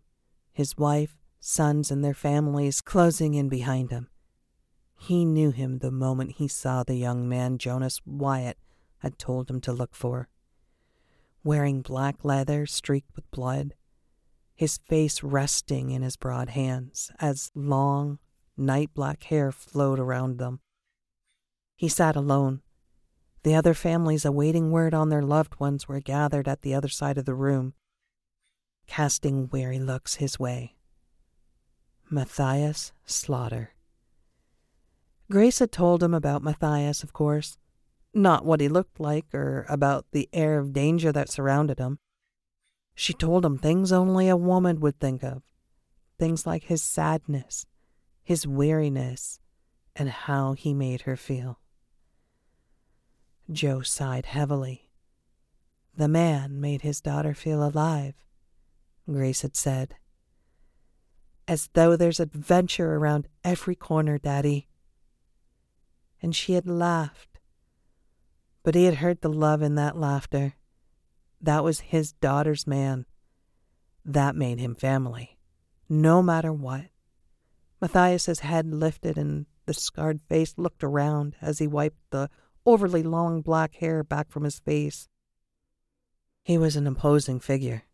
his 0.52 0.76
wife, 0.76 1.16
sons, 1.40 1.90
and 1.90 2.04
their 2.04 2.12
families 2.12 2.82
closing 2.82 3.32
in 3.32 3.48
behind 3.48 3.90
him. 3.90 4.10
He 4.98 5.24
knew 5.24 5.52
him 5.52 5.78
the 5.78 5.90
moment 5.90 6.32
he 6.32 6.48
saw 6.48 6.82
the 6.82 6.96
young 6.96 7.26
man 7.30 7.56
Jonas 7.56 8.02
Wyatt 8.04 8.58
had 8.98 9.18
told 9.18 9.50
him 9.50 9.62
to 9.62 9.72
look 9.72 9.94
for. 9.94 10.28
Wearing 11.42 11.80
black 11.80 12.22
leather 12.22 12.66
streaked 12.66 13.16
with 13.16 13.30
blood, 13.30 13.72
his 14.54 14.76
face 14.76 15.22
resting 15.22 15.88
in 15.88 16.02
his 16.02 16.16
broad 16.16 16.50
hands 16.50 17.10
as 17.18 17.50
long, 17.54 18.18
night 18.54 18.90
black 18.92 19.22
hair 19.24 19.50
flowed 19.50 19.98
around 19.98 20.36
them. 20.36 20.60
He 21.74 21.88
sat 21.88 22.16
alone, 22.16 22.60
the 23.42 23.54
other 23.54 23.74
families 23.74 24.24
awaiting 24.24 24.70
word 24.70 24.94
on 24.94 25.08
their 25.08 25.22
loved 25.22 25.58
ones 25.58 25.88
were 25.88 26.00
gathered 26.00 26.46
at 26.46 26.62
the 26.62 26.74
other 26.74 26.88
side 26.88 27.16
of 27.16 27.24
the 27.24 27.34
room, 27.34 27.74
casting 28.86 29.48
weary 29.50 29.78
looks 29.78 30.16
his 30.16 30.38
way. 30.38 30.74
Matthias 32.10 32.92
Slaughter. 33.06 33.70
Grace 35.30 35.60
had 35.60 35.70
told 35.70 36.02
him 36.02 36.12
about 36.12 36.42
Matthias, 36.42 37.04
of 37.04 37.12
course, 37.12 37.56
not 38.12 38.44
what 38.44 38.60
he 38.60 38.68
looked 38.68 38.98
like 38.98 39.32
or 39.32 39.64
about 39.68 40.06
the 40.10 40.28
air 40.32 40.58
of 40.58 40.72
danger 40.72 41.12
that 41.12 41.30
surrounded 41.30 41.78
him. 41.78 42.00
She 42.96 43.12
told 43.12 43.44
him 43.44 43.56
things 43.56 43.92
only 43.92 44.28
a 44.28 44.36
woman 44.36 44.80
would 44.80 44.98
think 44.98 45.22
of, 45.22 45.42
things 46.18 46.46
like 46.46 46.64
his 46.64 46.82
sadness, 46.82 47.64
his 48.22 48.46
weariness, 48.46 49.38
and 49.94 50.10
how 50.10 50.54
he 50.54 50.74
made 50.74 51.02
her 51.02 51.16
feel. 51.16 51.60
Joe 53.52 53.82
sighed 53.82 54.26
heavily. 54.26 54.90
The 55.96 56.08
man 56.08 56.60
made 56.60 56.82
his 56.82 57.00
daughter 57.00 57.34
feel 57.34 57.64
alive, 57.64 58.14
Grace 59.10 59.42
had 59.42 59.56
said. 59.56 59.96
As 61.48 61.68
though 61.72 61.96
there's 61.96 62.20
adventure 62.20 62.94
around 62.94 63.26
every 63.42 63.74
corner, 63.74 64.18
Daddy. 64.18 64.68
And 66.22 66.34
she 66.34 66.52
had 66.52 66.68
laughed. 66.68 67.38
But 68.62 68.74
he 68.74 68.84
had 68.84 68.96
heard 68.96 69.20
the 69.20 69.32
love 69.32 69.62
in 69.62 69.74
that 69.74 69.96
laughter. 69.96 70.54
That 71.40 71.64
was 71.64 71.80
his 71.80 72.12
daughter's 72.12 72.66
man. 72.66 73.06
That 74.04 74.36
made 74.36 74.60
him 74.60 74.74
family, 74.74 75.38
no 75.88 76.22
matter 76.22 76.52
what. 76.52 76.86
Matthias's 77.80 78.40
head 78.40 78.72
lifted 78.72 79.18
and 79.18 79.46
the 79.66 79.74
scarred 79.74 80.20
face 80.28 80.54
looked 80.56 80.84
around 80.84 81.36
as 81.40 81.58
he 81.58 81.66
wiped 81.66 82.10
the 82.10 82.28
overly 82.66 83.02
long 83.02 83.42
black 83.42 83.76
hair 83.76 84.02
back 84.02 84.30
from 84.30 84.44
his 84.44 84.58
face. 84.58 85.08
He 86.42 86.58
was 86.58 86.76
an 86.76 86.86
imposing 86.86 87.40
figure. 87.40 87.84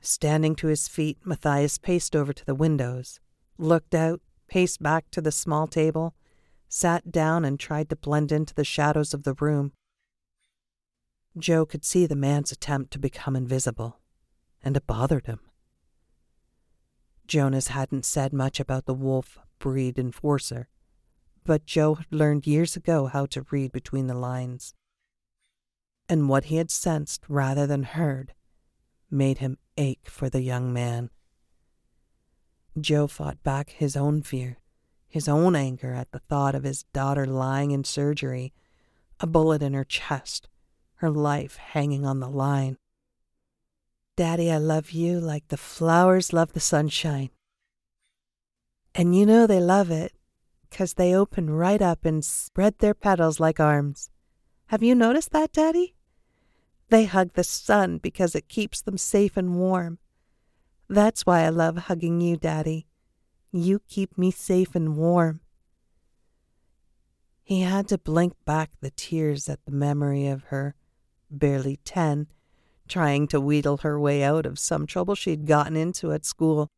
Standing 0.00 0.54
to 0.56 0.68
his 0.68 0.88
feet, 0.88 1.18
Matthias 1.24 1.78
paced 1.78 2.16
over 2.16 2.32
to 2.32 2.44
the 2.44 2.54
windows, 2.54 3.20
looked 3.58 3.94
out, 3.94 4.20
paced 4.48 4.82
back 4.82 5.10
to 5.10 5.20
the 5.20 5.32
small 5.32 5.66
table, 5.66 6.14
sat 6.68 7.12
down, 7.12 7.44
and 7.44 7.60
tried 7.60 7.90
to 7.90 7.96
blend 7.96 8.32
into 8.32 8.54
the 8.54 8.64
shadows 8.64 9.12
of 9.12 9.24
the 9.24 9.34
room. 9.34 9.72
Joe 11.38 11.66
could 11.66 11.84
see 11.84 12.06
the 12.06 12.16
man's 12.16 12.50
attempt 12.50 12.92
to 12.92 12.98
become 12.98 13.36
invisible, 13.36 14.00
and 14.62 14.76
it 14.76 14.86
bothered 14.86 15.26
him. 15.26 15.40
Jonas 17.26 17.68
hadn't 17.68 18.04
said 18.04 18.32
much 18.32 18.58
about 18.58 18.86
the 18.86 18.94
wolf 18.94 19.38
breed 19.60 19.98
enforcer, 19.98 20.68
but 21.44 21.66
Joe 21.66 21.94
had 21.94 22.06
learned 22.10 22.46
years 22.46 22.76
ago 22.76 23.06
how 23.06 23.26
to 23.26 23.46
read 23.50 23.72
between 23.72 24.06
the 24.06 24.14
lines. 24.14 24.74
And 26.08 26.28
what 26.28 26.44
he 26.44 26.56
had 26.56 26.70
sensed 26.70 27.24
rather 27.28 27.66
than 27.66 27.82
heard 27.84 28.34
made 29.10 29.38
him 29.38 29.58
ache 29.76 30.08
for 30.08 30.28
the 30.28 30.42
young 30.42 30.72
man. 30.72 31.10
Joe 32.80 33.06
fought 33.06 33.42
back 33.42 33.70
his 33.70 33.96
own 33.96 34.22
fear, 34.22 34.58
his 35.08 35.28
own 35.28 35.56
anger 35.56 35.92
at 35.92 36.12
the 36.12 36.20
thought 36.20 36.54
of 36.54 36.62
his 36.62 36.84
daughter 36.92 37.26
lying 37.26 37.72
in 37.72 37.84
surgery, 37.84 38.52
a 39.18 39.26
bullet 39.26 39.62
in 39.62 39.74
her 39.74 39.84
chest, 39.84 40.48
her 40.96 41.10
life 41.10 41.56
hanging 41.56 42.06
on 42.06 42.20
the 42.20 42.28
line. 42.28 42.76
Daddy, 44.16 44.50
I 44.50 44.58
love 44.58 44.90
you 44.90 45.18
like 45.18 45.48
the 45.48 45.56
flowers 45.56 46.32
love 46.32 46.52
the 46.52 46.60
sunshine. 46.60 47.30
And 48.94 49.16
you 49.16 49.24
know 49.24 49.46
they 49.46 49.60
love 49.60 49.90
it, 49.90 50.12
'cause 50.70 50.94
they 50.94 51.14
open 51.14 51.50
right 51.50 51.82
up 51.82 52.04
and 52.04 52.24
spread 52.24 52.78
their 52.78 52.94
petals 52.94 53.40
like 53.40 53.60
arms. 53.60 54.10
Have 54.66 54.82
you 54.82 54.94
noticed 54.94 55.32
that, 55.32 55.52
Daddy? 55.52 55.94
They 56.88 57.04
hug 57.04 57.32
the 57.32 57.44
sun 57.44 57.98
because 57.98 58.34
it 58.34 58.48
keeps 58.48 58.80
them 58.80 58.98
safe 58.98 59.36
and 59.36 59.56
warm. 59.56 59.98
That's 60.88 61.26
why 61.26 61.42
I 61.42 61.48
love 61.48 61.76
hugging 61.76 62.20
you, 62.20 62.36
Daddy. 62.36 62.86
You 63.52 63.80
keep 63.88 64.16
me 64.16 64.30
safe 64.30 64.74
and 64.74 64.96
warm. 64.96 65.40
He 67.42 67.62
had 67.62 67.88
to 67.88 67.98
blink 67.98 68.34
back 68.44 68.70
the 68.80 68.90
tears 68.90 69.48
at 69.48 69.64
the 69.64 69.72
memory 69.72 70.28
of 70.28 70.44
her, 70.44 70.76
barely 71.30 71.78
ten, 71.84 72.28
trying 72.86 73.26
to 73.28 73.40
wheedle 73.40 73.78
her 73.78 73.98
way 73.98 74.22
out 74.22 74.46
of 74.46 74.58
some 74.58 74.86
trouble 74.86 75.14
she'd 75.14 75.46
gotten 75.46 75.76
into 75.76 76.12
at 76.12 76.24
school. 76.24 76.68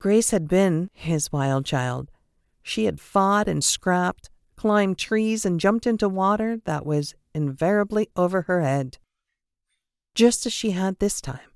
Grace 0.00 0.30
had 0.30 0.48
been 0.48 0.90
his 0.94 1.30
wild 1.30 1.64
child. 1.64 2.10
She 2.62 2.84
had 2.84 3.00
fought 3.00 3.48
and 3.48 3.62
scrapped, 3.62 4.30
climbed 4.56 4.98
trees, 4.98 5.44
and 5.44 5.60
jumped 5.60 5.86
into 5.86 6.08
water 6.08 6.58
that 6.64 6.86
was 6.86 7.14
invariably 7.34 8.08
over 8.16 8.42
her 8.42 8.62
head. 8.62 8.98
Just 10.14 10.46
as 10.46 10.52
she 10.52 10.72
had 10.72 10.98
this 10.98 11.20
time, 11.20 11.50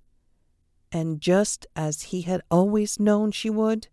and 0.90 1.20
just 1.20 1.66
as 1.76 2.04
he 2.04 2.22
had 2.22 2.42
always 2.50 2.98
known 2.98 3.30
she 3.30 3.50
would, 3.50 3.88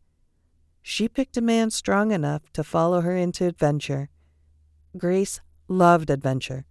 she 0.82 1.08
picked 1.08 1.38
a 1.38 1.42
man 1.42 1.70
strong 1.70 2.12
enough 2.12 2.52
to 2.54 2.64
follow 2.64 3.02
her 3.02 3.16
into 3.16 3.46
adventure. 3.46 4.10
Grace 4.98 5.40
loved 5.68 6.10
adventure. 6.10 6.66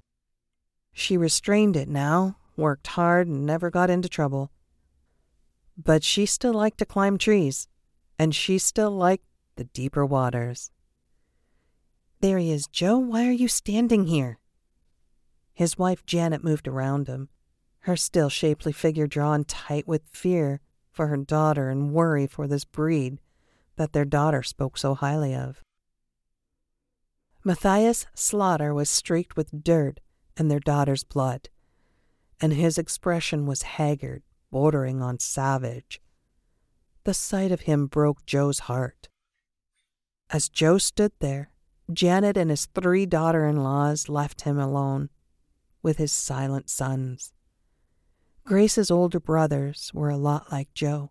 She 0.93 1.17
restrained 1.17 1.77
it 1.77 1.89
now 1.89 2.37
worked 2.57 2.87
hard, 2.89 3.29
and 3.29 3.47
never 3.47 3.71
got 3.71 3.91
into 3.91 4.09
trouble. 4.09 4.51
But 5.77 6.05
she 6.05 6.27
still 6.27 6.53
liked 6.53 6.79
to 6.79 6.87
climb 6.87 7.19
trees, 7.19 7.69
and 8.19 8.35
she 8.35 8.59
still 8.59 8.91
liked 8.91 9.25
the 9.57 9.65
deeper 9.65 10.05
waters. 10.05 10.71
There 12.21 12.39
he 12.39 12.53
is, 12.53 12.67
Joe. 12.67 12.99
Why 12.99 13.27
are 13.27 13.33
you 13.33 13.49
standing 13.49 14.07
here? 14.07 14.39
His 15.53 15.77
wife 15.77 16.07
Janet 16.07 16.45
moved 16.45 16.69
around 16.69 17.09
him, 17.09 17.29
her 17.81 17.97
still 17.97 18.29
shapely 18.29 18.73
figure 18.73 19.07
drawn 19.07 19.45
tight 19.45 19.87
with 19.87 20.03
fear 20.11 20.61
for 20.91 21.09
her 21.09 21.17
daughter 21.17 21.69
and 21.69 21.93
worry 21.93 22.27
for 22.27 22.47
this 22.47 22.65
breed 22.65 23.19
that 23.77 23.93
their 23.93 24.05
daughter 24.05 24.43
spoke 24.43 24.79
so 24.79 24.95
highly 24.95 25.35
of. 25.35 25.63
Matthias 27.45 28.07
Slaughter 28.15 28.73
was 28.73 28.89
streaked 28.89 29.37
with 29.37 29.65
dirt 29.65 30.01
and 30.37 30.51
their 30.51 30.61
daughter's 30.61 31.05
blood 31.05 31.49
and 32.43 32.53
his 32.53 32.77
expression 32.77 33.47
was 33.47 33.63
haggard, 33.63 34.25
bordering 34.51 35.01
on 35.01 35.21
savage. 35.21 36.01
The 37.05 37.15
sight 37.15 37.53
of 37.53 37.63
him 37.63 37.87
broke 37.87 38.27
Joe's 38.27 38.61
heart. 38.61 39.09
As 40.33 40.49
Joe 40.49 40.79
stood 40.79 41.13
there, 41.19 41.51
Janet 41.93 42.39
and 42.39 42.49
his 42.49 42.65
three 42.65 43.05
daughter 43.05 43.47
in 43.47 43.63
laws 43.63 44.09
left 44.09 44.41
him 44.41 44.59
alone 44.59 45.11
with 45.83 45.99
his 45.99 46.11
silent 46.11 46.71
sons. 46.71 47.35
Grace's 48.45 48.91
older 48.91 49.21
brothers 49.21 49.91
were 49.93 50.09
a 50.09 50.17
lot 50.17 50.51
like 50.51 50.73
Joe. 50.73 51.11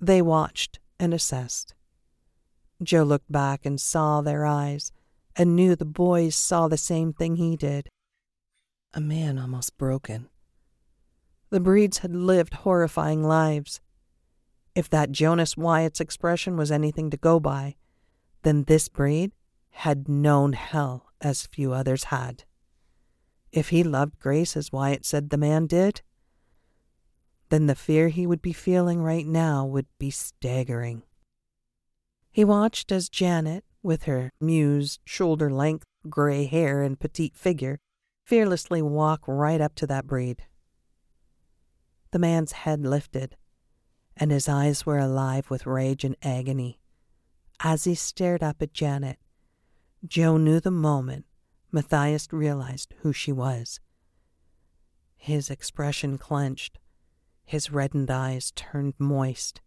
They 0.00 0.22
watched 0.22 0.80
and 0.98 1.12
assessed. 1.12 1.74
Joe 2.82 3.02
looked 3.02 3.30
back 3.30 3.66
and 3.66 3.78
saw 3.78 4.22
their 4.22 4.46
eyes 4.46 4.90
and 5.36 5.54
knew 5.54 5.76
the 5.76 5.84
boys 5.84 6.34
saw 6.34 6.66
the 6.66 6.78
same 6.78 7.12
thing 7.12 7.36
he 7.36 7.56
did 7.56 7.88
a 8.94 9.00
man 9.00 9.38
almost 9.38 9.76
broken. 9.76 10.28
The 11.50 11.58
breeds 11.58 11.98
had 11.98 12.14
lived 12.14 12.54
horrifying 12.54 13.24
lives. 13.24 13.80
If 14.76 14.88
that 14.90 15.10
Jonas 15.10 15.56
Wyatt's 15.56 16.00
expression 16.00 16.56
was 16.56 16.70
anything 16.70 17.10
to 17.10 17.16
go 17.16 17.40
by, 17.40 17.74
then 18.44 18.64
this 18.64 18.88
breed 18.88 19.32
had 19.70 20.08
known 20.08 20.52
hell 20.52 21.10
as 21.20 21.46
few 21.46 21.72
others 21.72 22.04
had. 22.04 22.44
If 23.50 23.70
he 23.70 23.82
loved 23.82 24.20
Grace 24.20 24.56
as 24.56 24.72
Wyatt 24.72 25.04
said 25.04 25.30
the 25.30 25.36
man 25.36 25.66
did, 25.66 26.02
then 27.48 27.66
the 27.66 27.74
fear 27.74 28.08
he 28.08 28.26
would 28.26 28.42
be 28.42 28.52
feeling 28.52 29.02
right 29.02 29.26
now 29.26 29.64
would 29.64 29.86
be 29.98 30.10
staggering. 30.10 31.02
He 32.30 32.44
watched 32.44 32.90
as 32.90 33.08
Janet, 33.08 33.64
with 33.82 34.04
her 34.04 34.32
mused, 34.40 35.00
shoulder 35.04 35.50
length 35.50 35.84
gray 36.08 36.46
hair 36.46 36.82
and 36.82 36.98
petite 36.98 37.36
figure, 37.36 37.78
fearlessly 38.24 38.82
walk 38.82 39.22
right 39.26 39.60
up 39.60 39.74
to 39.76 39.86
that 39.86 40.06
breed. 40.06 40.44
The 42.10 42.18
man's 42.18 42.52
head 42.52 42.86
lifted, 42.86 43.36
and 44.16 44.30
his 44.30 44.48
eyes 44.48 44.86
were 44.86 44.98
alive 44.98 45.50
with 45.50 45.66
rage 45.66 46.04
and 46.04 46.16
agony. 46.22 46.80
As 47.60 47.84
he 47.84 47.94
stared 47.94 48.42
up 48.42 48.60
at 48.60 48.72
Janet, 48.72 49.18
Joe 50.06 50.36
knew 50.36 50.60
the 50.60 50.70
moment 50.70 51.24
Matthias 51.72 52.28
realized 52.32 52.94
who 53.00 53.12
she 53.12 53.32
was. 53.32 53.80
His 55.16 55.50
expression 55.50 56.18
clenched, 56.18 56.78
his 57.44 57.70
reddened 57.70 58.10
eyes 58.10 58.52
turned 58.54 58.94
moist, 58.98 59.60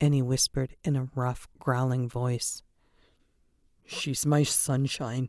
and 0.00 0.12
he 0.14 0.22
whispered 0.22 0.76
in 0.84 0.96
a 0.96 1.08
rough, 1.14 1.48
growling 1.58 2.08
voice, 2.08 2.62
She's 3.84 4.24
my 4.26 4.42
sunshine. 4.42 5.28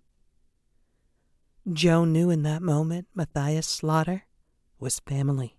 Joe 1.71 2.05
knew 2.05 2.29
in 2.29 2.43
that 2.43 2.61
moment 2.61 3.07
Matthias 3.15 3.67
Slaughter 3.67 4.23
was 4.79 4.99
family. 4.99 5.57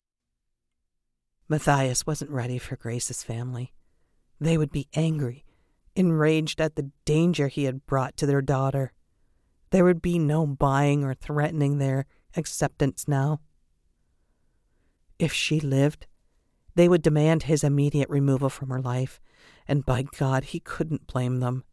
Matthias 1.48 2.06
wasn't 2.06 2.30
ready 2.30 2.58
for 2.58 2.76
Grace's 2.76 3.22
family. 3.22 3.72
They 4.40 4.58
would 4.58 4.70
be 4.70 4.88
angry, 4.94 5.44
enraged 5.96 6.60
at 6.60 6.76
the 6.76 6.90
danger 7.04 7.48
he 7.48 7.64
had 7.64 7.86
brought 7.86 8.16
to 8.16 8.26
their 8.26 8.42
daughter. 8.42 8.92
There 9.70 9.84
would 9.84 10.02
be 10.02 10.18
no 10.18 10.46
buying 10.46 11.04
or 11.04 11.14
threatening 11.14 11.78
their 11.78 12.06
acceptance 12.36 13.06
now. 13.08 13.40
If 15.18 15.32
she 15.32 15.60
lived, 15.60 16.06
they 16.74 16.88
would 16.88 17.02
demand 17.02 17.44
his 17.44 17.62
immediate 17.62 18.10
removal 18.10 18.48
from 18.48 18.70
her 18.70 18.80
life, 18.80 19.20
and 19.66 19.86
by 19.86 20.02
God, 20.02 20.44
he 20.44 20.60
couldn't 20.60 21.06
blame 21.06 21.40
them. 21.40 21.64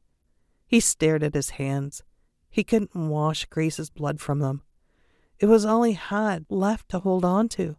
He 0.67 0.79
stared 0.79 1.23
at 1.23 1.33
his 1.33 1.51
hands, 1.51 2.03
he 2.49 2.63
couldn't 2.63 2.95
wash 2.95 3.45
Grace's 3.45 3.89
blood 3.89 4.19
from 4.19 4.39
them. 4.39 4.61
It 5.39 5.45
was 5.47 5.65
all 5.65 5.83
he 5.83 5.93
had 5.93 6.45
left 6.49 6.89
to 6.89 6.99
hold 6.99 7.25
on 7.25 7.49
to. 7.49 7.77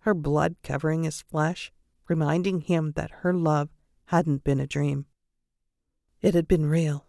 Her 0.00 0.14
blood 0.14 0.56
covering 0.62 1.02
his 1.04 1.22
flesh, 1.22 1.72
reminding 2.06 2.60
him 2.60 2.92
that 2.92 3.10
her 3.22 3.32
love 3.32 3.70
hadn't 4.06 4.44
been 4.44 4.60
a 4.60 4.66
dream. 4.66 5.06
It 6.22 6.34
had 6.34 6.46
been 6.46 6.66
real, 6.66 7.06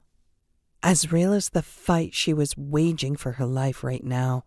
as 0.81 1.11
real 1.11 1.33
as 1.33 1.49
the 1.49 1.61
fight 1.61 2.13
she 2.13 2.33
was 2.33 2.57
waging 2.57 3.17
for 3.17 3.33
her 3.33 3.45
life 3.45 3.83
right 3.83 4.03
now. 4.03 4.45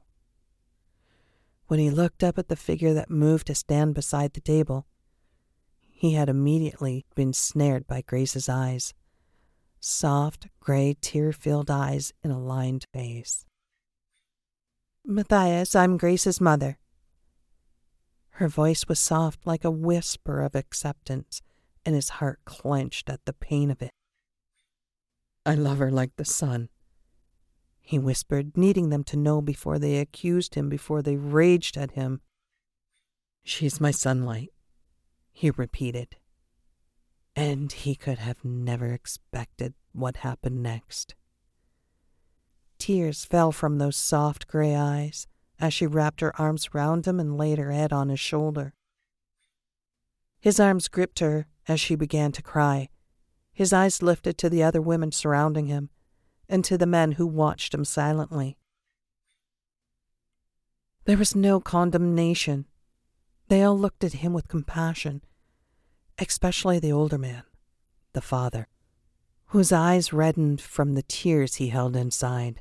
When 1.67 1.81
he 1.81 1.91
looked 1.91 2.23
up 2.23 2.39
at 2.39 2.49
the 2.49 2.57
figure 2.57 2.95
that 2.95 3.11
moved 3.11 3.47
to 3.49 3.55
stand 3.55 3.95
beside 3.95 4.33
the 4.33 4.41
table, 4.41 4.87
he 5.79 6.15
had 6.15 6.29
immediately 6.29 7.05
been 7.15 7.33
snared 7.33 7.87
by 7.87 8.03
Grace's 8.03 8.49
eyes 8.49 8.95
soft, 9.81 10.49
gray, 10.61 10.97
tear 11.03 11.31
filled 11.31 11.71
eyes 11.71 12.13
in 12.23 12.31
a 12.31 12.41
lined 12.41 12.87
face. 12.95 13.45
Matthias, 15.05 15.75
I'm 15.75 15.99
Grace's 15.99 16.41
mother. 16.41 16.79
Her 18.31 18.49
voice 18.49 18.87
was 18.89 18.99
soft 18.99 19.47
like 19.47 19.63
a 19.63 19.71
whisper 19.71 20.41
of 20.41 20.55
acceptance, 20.55 21.43
and 21.85 21.95
his 21.95 22.09
heart 22.09 22.41
clenched 22.47 23.11
at 23.11 23.27
the 23.27 23.35
pain 23.35 23.71
of 23.71 23.83
it. 23.83 23.91
I 25.47 25.55
love 25.55 25.79
her 25.79 25.91
like 25.91 26.17
the 26.17 26.25
sun, 26.25 26.69
he 27.81 27.99
whispered, 27.99 28.57
needing 28.57 28.89
them 28.89 29.05
to 29.05 29.17
know 29.17 29.43
before 29.43 29.79
they 29.79 29.99
accused 29.99 30.55
him, 30.55 30.69
before 30.69 31.03
they 31.03 31.17
raged 31.17 31.77
at 31.77 31.93
him. 31.93 32.21
She's 33.43 33.81
my 33.81 33.91
sunlight, 33.91 34.51
he 35.33 35.51
repeated 35.51 36.17
and 37.37 37.73
he 37.73 37.95
could 37.95 38.19
have 38.19 38.45
never 38.45 38.87
expected 38.93 39.75
what 39.93 40.19
happened 40.19 40.63
next. 40.63 41.15
Tears 42.79 43.25
fell 43.25 43.53
from 43.53 43.79
those 43.79 43.97
soft 43.97 44.47
gray 44.47 44.75
eyes 44.75 45.27
as 45.59 45.73
she 45.73 45.87
wrapped 45.87 46.21
her 46.21 46.39
arms 46.41 46.75
round 46.75 47.07
him 47.07 47.19
and 47.19 47.39
laid 47.39 47.59
her 47.59 47.71
head 47.71 47.93
on 47.93 48.09
his 48.09 48.21
shoulder. 48.21 48.75
His 50.41 50.61
arms 50.61 50.89
gripped 50.89 51.21
her 51.21 51.47
as 51.67 51.81
she 51.81 51.95
began 51.95 52.33
to 52.33 52.43
cry. 52.43 52.89
His 53.55 53.73
eyes 53.73 54.03
lifted 54.03 54.37
to 54.39 54.51
the 54.51 54.65
other 54.65 54.83
women 54.83 55.13
surrounding 55.13 55.67
him 55.67 55.89
and 56.49 56.65
to 56.65 56.77
the 56.77 56.87
men 56.87 57.13
who 57.13 57.27
watched 57.27 57.73
him 57.73 57.85
silently. 57.85 58.59
There 61.05 61.17
was 61.17 61.37
no 61.37 61.61
condemnation. 61.61 62.67
They 63.49 63.63
all 63.63 63.79
looked 63.79 64.03
at 64.03 64.15
him 64.15 64.33
with 64.33 64.49
compassion, 64.49 65.23
especially 66.19 66.81
the 66.81 66.93
older 66.93 67.19
man, 67.19 67.45
the 68.13 68.21
father, 68.21 68.69
whose 69.47 69.71
eyes 69.71 70.13
reddened 70.13 70.61
from 70.61 70.95
the 70.95 71.03
tears 71.03 71.57
he 71.57 71.69
held 71.69 71.95
inside. 71.95 72.61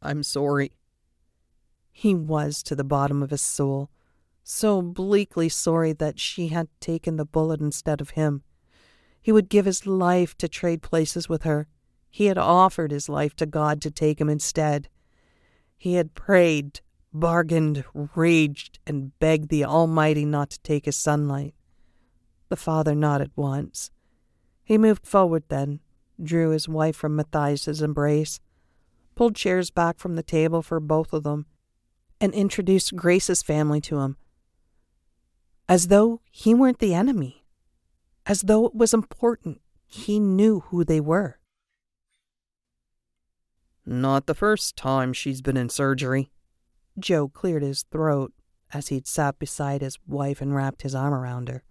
I'm 0.00 0.24
sorry. 0.24 0.72
He 1.92 2.14
was 2.14 2.64
to 2.64 2.74
the 2.74 2.82
bottom 2.82 3.22
of 3.22 3.30
his 3.30 3.42
soul, 3.42 3.90
so 4.42 4.82
bleakly 4.82 5.48
sorry 5.48 5.92
that 5.92 6.18
she 6.18 6.48
had 6.48 6.68
taken 6.80 7.16
the 7.16 7.24
bullet 7.24 7.60
instead 7.60 8.00
of 8.00 8.10
him. 8.10 8.42
He 9.22 9.32
would 9.32 9.48
give 9.48 9.64
his 9.64 9.86
life 9.86 10.36
to 10.38 10.48
trade 10.48 10.82
places 10.82 11.28
with 11.28 11.44
her. 11.44 11.68
He 12.10 12.26
had 12.26 12.36
offered 12.36 12.90
his 12.90 13.08
life 13.08 13.34
to 13.36 13.46
God 13.46 13.80
to 13.82 13.90
take 13.90 14.20
him 14.20 14.28
instead. 14.28 14.88
He 15.78 15.94
had 15.94 16.14
prayed, 16.14 16.80
bargained, 17.12 17.84
raged, 17.94 18.80
and 18.86 19.18
begged 19.20 19.48
the 19.48 19.64
Almighty 19.64 20.24
not 20.24 20.50
to 20.50 20.60
take 20.60 20.86
his 20.86 20.96
sunlight. 20.96 21.54
The 22.48 22.56
father 22.56 22.94
nodded 22.94 23.30
once. 23.36 23.90
He 24.64 24.76
moved 24.76 25.06
forward 25.06 25.44
then, 25.48 25.80
drew 26.22 26.50
his 26.50 26.68
wife 26.68 26.96
from 26.96 27.16
Matthias's 27.16 27.80
embrace, 27.80 28.40
pulled 29.14 29.36
chairs 29.36 29.70
back 29.70 29.98
from 29.98 30.16
the 30.16 30.22
table 30.22 30.62
for 30.62 30.80
both 30.80 31.12
of 31.12 31.22
them, 31.22 31.46
and 32.20 32.34
introduced 32.34 32.96
Grace's 32.96 33.42
family 33.42 33.80
to 33.82 33.98
him. 34.00 34.16
As 35.68 35.88
though 35.88 36.20
he 36.30 36.54
weren't 36.54 36.78
the 36.78 36.94
enemy. 36.94 37.41
As 38.26 38.42
though 38.42 38.66
it 38.66 38.74
was 38.74 38.94
important 38.94 39.60
he 39.84 40.18
knew 40.18 40.60
who 40.60 40.84
they 40.84 41.00
were. 41.00 41.38
Not 43.84 44.26
the 44.26 44.34
first 44.34 44.76
time 44.76 45.12
she's 45.12 45.42
been 45.42 45.56
in 45.56 45.68
surgery. 45.68 46.30
Joe 46.98 47.28
cleared 47.28 47.62
his 47.62 47.82
throat 47.90 48.32
as 48.72 48.88
he'd 48.88 49.06
sat 49.06 49.38
beside 49.38 49.82
his 49.82 49.98
wife 50.06 50.40
and 50.40 50.54
wrapped 50.54 50.82
his 50.82 50.94
arm 50.94 51.12
around 51.12 51.48
her. 51.48 51.62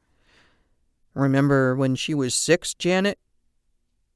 Remember 1.13 1.75
when 1.75 1.95
she 1.95 2.13
was 2.13 2.35
six, 2.35 2.73
Janet? 2.73 3.17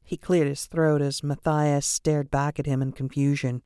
He 0.04 0.18
cleared 0.18 0.48
his 0.48 0.66
throat 0.68 1.02
as 1.02 1.24
Matthias 1.24 1.86
stared 1.86 2.30
back 2.30 2.60
at 2.60 2.68
him 2.68 2.82
in 2.82 2.92
confusion. 2.92 3.64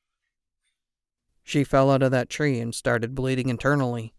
She 1.44 1.64
fell 1.64 1.92
out 1.92 2.04
of 2.04 2.12
that 2.12 2.30
tree 2.30 2.60
and 2.60 2.74
started 2.74 3.16
bleeding 3.16 3.50
internally. 3.50 4.14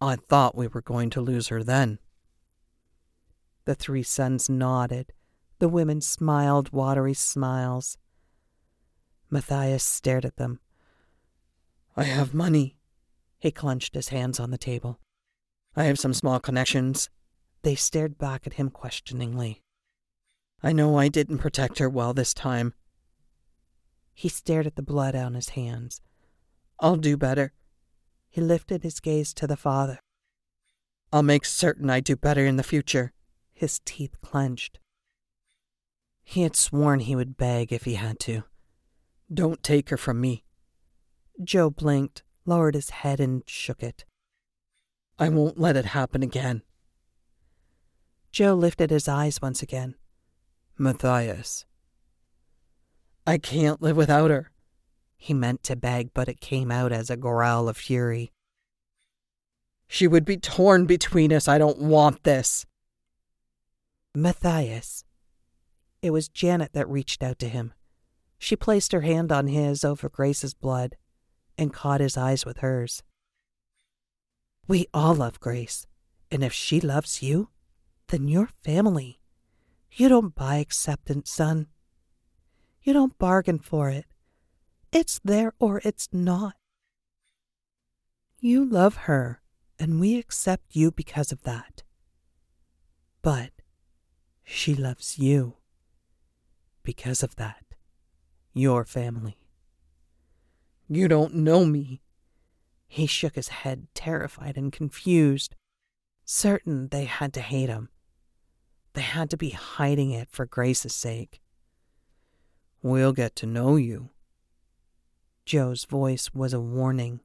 I 0.00 0.16
thought 0.16 0.56
we 0.56 0.66
were 0.66 0.82
going 0.82 1.10
to 1.10 1.20
lose 1.20 1.48
her 1.48 1.62
then. 1.62 1.98
The 3.66 3.74
three 3.74 4.02
sons 4.02 4.48
nodded. 4.48 5.12
The 5.58 5.68
women 5.68 6.00
smiled 6.00 6.72
watery 6.72 7.14
smiles. 7.14 7.98
Matthias 9.28 9.82
stared 9.82 10.24
at 10.24 10.36
them. 10.36 10.60
I 11.96 12.04
have 12.04 12.32
money. 12.32 12.76
He 13.38 13.50
clenched 13.50 13.94
his 13.94 14.08
hands 14.08 14.38
on 14.38 14.50
the 14.50 14.58
table. 14.58 15.00
I 15.74 15.84
have 15.84 15.98
some 15.98 16.14
small 16.14 16.40
connections. 16.40 17.10
They 17.62 17.74
stared 17.74 18.18
back 18.18 18.46
at 18.46 18.54
him 18.54 18.70
questioningly. 18.70 19.62
I 20.62 20.72
know 20.72 20.96
I 20.96 21.08
didn't 21.08 21.38
protect 21.38 21.78
her 21.78 21.90
well 21.90 22.14
this 22.14 22.32
time. 22.32 22.72
He 24.14 24.28
stared 24.28 24.66
at 24.66 24.76
the 24.76 24.82
blood 24.82 25.16
on 25.16 25.34
his 25.34 25.50
hands. 25.50 26.00
I'll 26.78 26.96
do 26.96 27.16
better. 27.16 27.52
He 28.28 28.40
lifted 28.40 28.82
his 28.82 29.00
gaze 29.00 29.34
to 29.34 29.46
the 29.46 29.56
father. 29.56 29.98
I'll 31.12 31.22
make 31.22 31.44
certain 31.44 31.90
I 31.90 32.00
do 32.00 32.14
better 32.14 32.46
in 32.46 32.56
the 32.56 32.62
future. 32.62 33.12
His 33.56 33.80
teeth 33.86 34.20
clenched. 34.20 34.78
He 36.22 36.42
had 36.42 36.54
sworn 36.54 37.00
he 37.00 37.16
would 37.16 37.38
beg 37.38 37.72
if 37.72 37.84
he 37.84 37.94
had 37.94 38.18
to. 38.20 38.42
Don't 39.32 39.62
take 39.62 39.88
her 39.88 39.96
from 39.96 40.20
me. 40.20 40.44
Joe 41.42 41.70
blinked, 41.70 42.22
lowered 42.44 42.74
his 42.74 42.90
head, 42.90 43.18
and 43.18 43.42
shook 43.46 43.82
it. 43.82 44.04
I 45.18 45.30
won't 45.30 45.58
let 45.58 45.74
it 45.74 45.86
happen 45.86 46.22
again. 46.22 46.64
Joe 48.30 48.52
lifted 48.52 48.90
his 48.90 49.08
eyes 49.08 49.40
once 49.40 49.62
again. 49.62 49.94
Matthias. 50.76 51.64
I 53.26 53.38
can't 53.38 53.80
live 53.80 53.96
without 53.96 54.30
her. 54.30 54.50
He 55.16 55.32
meant 55.32 55.62
to 55.62 55.76
beg, 55.76 56.12
but 56.12 56.28
it 56.28 56.42
came 56.42 56.70
out 56.70 56.92
as 56.92 57.08
a 57.08 57.16
growl 57.16 57.70
of 57.70 57.78
fury. 57.78 58.32
She 59.88 60.06
would 60.06 60.26
be 60.26 60.36
torn 60.36 60.84
between 60.84 61.32
us. 61.32 61.48
I 61.48 61.56
don't 61.56 61.78
want 61.78 62.22
this. 62.24 62.66
Matthias. 64.16 65.04
It 66.00 66.10
was 66.10 66.30
Janet 66.30 66.72
that 66.72 66.88
reached 66.88 67.22
out 67.22 67.38
to 67.40 67.48
him. 67.48 67.74
She 68.38 68.56
placed 68.56 68.92
her 68.92 69.02
hand 69.02 69.30
on 69.30 69.46
his 69.46 69.84
over 69.84 70.08
Grace's 70.08 70.54
blood 70.54 70.96
and 71.58 71.72
caught 71.72 72.00
his 72.00 72.16
eyes 72.16 72.46
with 72.46 72.58
hers. 72.58 73.02
We 74.66 74.86
all 74.94 75.14
love 75.14 75.38
Grace, 75.38 75.86
and 76.30 76.42
if 76.42 76.52
she 76.52 76.80
loves 76.80 77.22
you, 77.22 77.50
then 78.08 78.26
you're 78.26 78.48
family. 78.64 79.20
You 79.92 80.08
don't 80.08 80.34
buy 80.34 80.56
acceptance, 80.56 81.30
son. 81.30 81.66
You 82.82 82.94
don't 82.94 83.18
bargain 83.18 83.58
for 83.58 83.90
it. 83.90 84.06
It's 84.92 85.20
there 85.24 85.52
or 85.58 85.82
it's 85.84 86.08
not. 86.10 86.54
You 88.40 88.64
love 88.64 88.96
her, 88.96 89.42
and 89.78 90.00
we 90.00 90.18
accept 90.18 90.74
you 90.74 90.90
because 90.90 91.32
of 91.32 91.42
that. 91.42 91.82
But 93.22 93.50
she 94.46 94.74
loves 94.74 95.18
you 95.18 95.56
because 96.84 97.22
of 97.22 97.34
that. 97.36 97.64
Your 98.54 98.84
family. 98.84 99.36
You 100.88 101.08
don't 101.08 101.34
know 101.34 101.64
me. 101.66 102.00
He 102.86 103.06
shook 103.06 103.34
his 103.34 103.48
head, 103.48 103.88
terrified 103.92 104.56
and 104.56 104.72
confused, 104.72 105.56
certain 106.24 106.88
they 106.88 107.04
had 107.04 107.34
to 107.34 107.40
hate 107.40 107.68
him. 107.68 107.90
They 108.94 109.02
had 109.02 109.28
to 109.30 109.36
be 109.36 109.50
hiding 109.50 110.12
it 110.12 110.28
for 110.30 110.46
Grace's 110.46 110.94
sake. 110.94 111.40
We'll 112.82 113.12
get 113.12 113.34
to 113.36 113.46
know 113.46 113.74
you. 113.76 114.10
Joe's 115.44 115.84
voice 115.84 116.30
was 116.32 116.54
a 116.54 116.60
warning. 116.60 117.20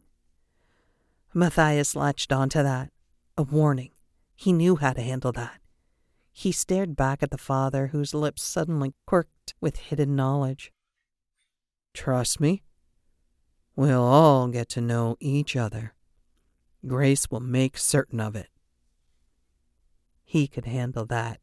Matthias 1.33 1.95
latched 1.95 2.33
onto 2.33 2.61
that. 2.63 2.89
A 3.37 3.43
warning. 3.43 3.91
He 4.35 4.51
knew 4.51 4.75
how 4.75 4.93
to 4.93 5.01
handle 5.01 5.31
that. 5.33 5.60
He 6.31 6.51
stared 6.51 6.95
back 6.95 7.21
at 7.21 7.31
the 7.31 7.37
father, 7.37 7.87
whose 7.87 8.13
lips 8.13 8.41
suddenly 8.41 8.93
quirked 9.05 9.53
with 9.59 9.77
hidden 9.77 10.15
knowledge. 10.15 10.71
Trust 11.93 12.39
me. 12.39 12.63
We'll 13.75 14.03
all 14.03 14.47
get 14.47 14.69
to 14.69 14.81
know 14.81 15.17
each 15.19 15.55
other. 15.55 15.93
Grace 16.85 17.29
will 17.29 17.41
make 17.41 17.77
certain 17.77 18.19
of 18.19 18.35
it. 18.35 18.49
He 20.23 20.47
could 20.47 20.65
handle 20.65 21.05
that. 21.07 21.41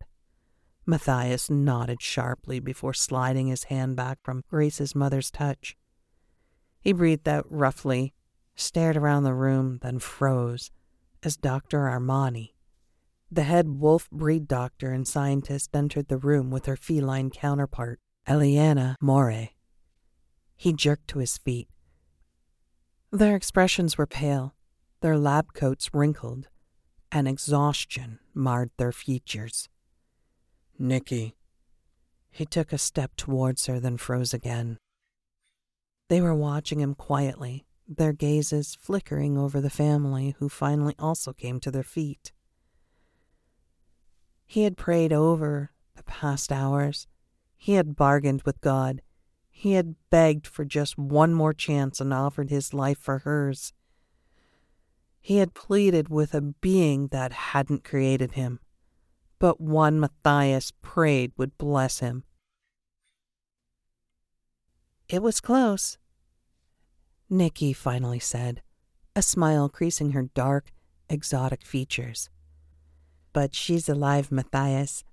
Matthias 0.87 1.51
nodded 1.51 2.01
sharply 2.01 2.61
before 2.61 2.95
sliding 2.95 3.49
his 3.49 3.65
hand 3.65 3.95
back 3.95 4.19
from 4.23 4.45
Grace's 4.49 4.95
mother's 4.95 5.31
touch. 5.31 5.77
He 6.81 6.93
breathed 6.93 7.29
out 7.29 7.47
roughly, 7.51 8.15
stared 8.55 8.97
around 8.97 9.25
the 9.25 9.35
room, 9.35 9.79
then 9.83 9.99
froze 9.99 10.71
as 11.23 11.37
Dr. 11.37 11.81
Armani, 11.81 12.55
the 13.31 13.43
head 13.43 13.69
wolf 13.69 14.09
breed 14.11 14.49
doctor 14.49 14.93
and 14.93 15.07
scientist, 15.07 15.71
entered 15.75 16.09
the 16.09 16.17
room 16.17 16.51
with 16.51 16.67
her 16.67 16.77
feline 16.77 17.31
counterpart, 17.31 18.01
Eliana 18.27 18.95
More. 19.01 19.49
He 20.57 20.73
jerked 20.73 21.09
to 21.09 21.19
his 21.19 21.39
feet. 21.39 21.69
Their 23.11 23.37
expressions 23.37 23.97
were 23.97 24.07
pale, 24.07 24.55
their 25.01 25.17
lab 25.17 25.53
coats 25.55 25.91
wrinkled, 25.95 26.49
and 27.13 27.29
exhaustion 27.29 28.19
marred 28.35 28.71
their 28.77 28.93
features. 28.93 29.69
Nicky. 30.79 31.35
He 32.31 32.45
took 32.45 32.73
a 32.73 32.79
step 32.79 33.13
towards 33.17 33.67
her, 33.67 33.81
then 33.81 33.97
froze 33.97 34.35
again. 34.35 34.79
They 36.09 36.21
were 36.21 36.35
watching 36.35 36.81
him 36.81 36.95
quietly, 36.95 37.67
their 37.87 38.13
gazes 38.13 38.77
flickering 38.81 39.39
over 39.39 39.61
the 39.61 39.71
family, 39.71 40.35
who 40.39 40.49
finally 40.49 40.95
also 40.99 41.33
came 41.33 41.61
to 41.61 41.71
their 41.71 41.83
feet. 41.83 42.33
He 44.49 44.65
had 44.65 44.77
prayed 44.77 45.13
over 45.13 45.71
the 45.95 46.03
past 46.03 46.51
hours. 46.51 47.07
He 47.57 47.75
had 47.75 47.95
bargained 47.95 48.43
with 48.43 48.61
God. 48.61 49.01
He 49.49 49.75
had 49.75 49.95
begged 50.11 50.49
for 50.49 50.65
just 50.65 50.99
one 50.99 51.33
more 51.33 51.55
chance 51.55 52.01
and 52.01 52.13
offered 52.13 52.51
his 52.51 52.75
life 52.75 52.99
for 52.99 53.19
hers. 53.19 53.73
He 55.21 55.37
had 55.37 55.55
pleaded 55.55 56.09
with 56.09 56.35
a 56.35 56.41
being 56.41 57.07
that 57.13 57.33
hadn't 57.33 57.85
created 57.85 58.33
him 58.33 58.59
but 59.39 59.61
one 59.61 60.01
Matthias 60.01 60.73
prayed 60.83 61.33
would 61.37 61.57
bless 61.59 62.01
him. 62.01 62.25
It 65.09 65.23
was 65.23 65.41
close. 65.41 65.97
Nicky 67.31 67.73
finally 67.73 68.19
said, 68.19 68.63
a 69.15 69.23
smile 69.23 69.69
creasing 69.69 70.13
her 70.13 70.25
dark, 70.35 70.71
exotic 71.09 71.65
features. 71.65 72.31
But 73.33 73.55
she's 73.55 73.89
alive, 73.89 74.33
Matthias. 74.33 75.05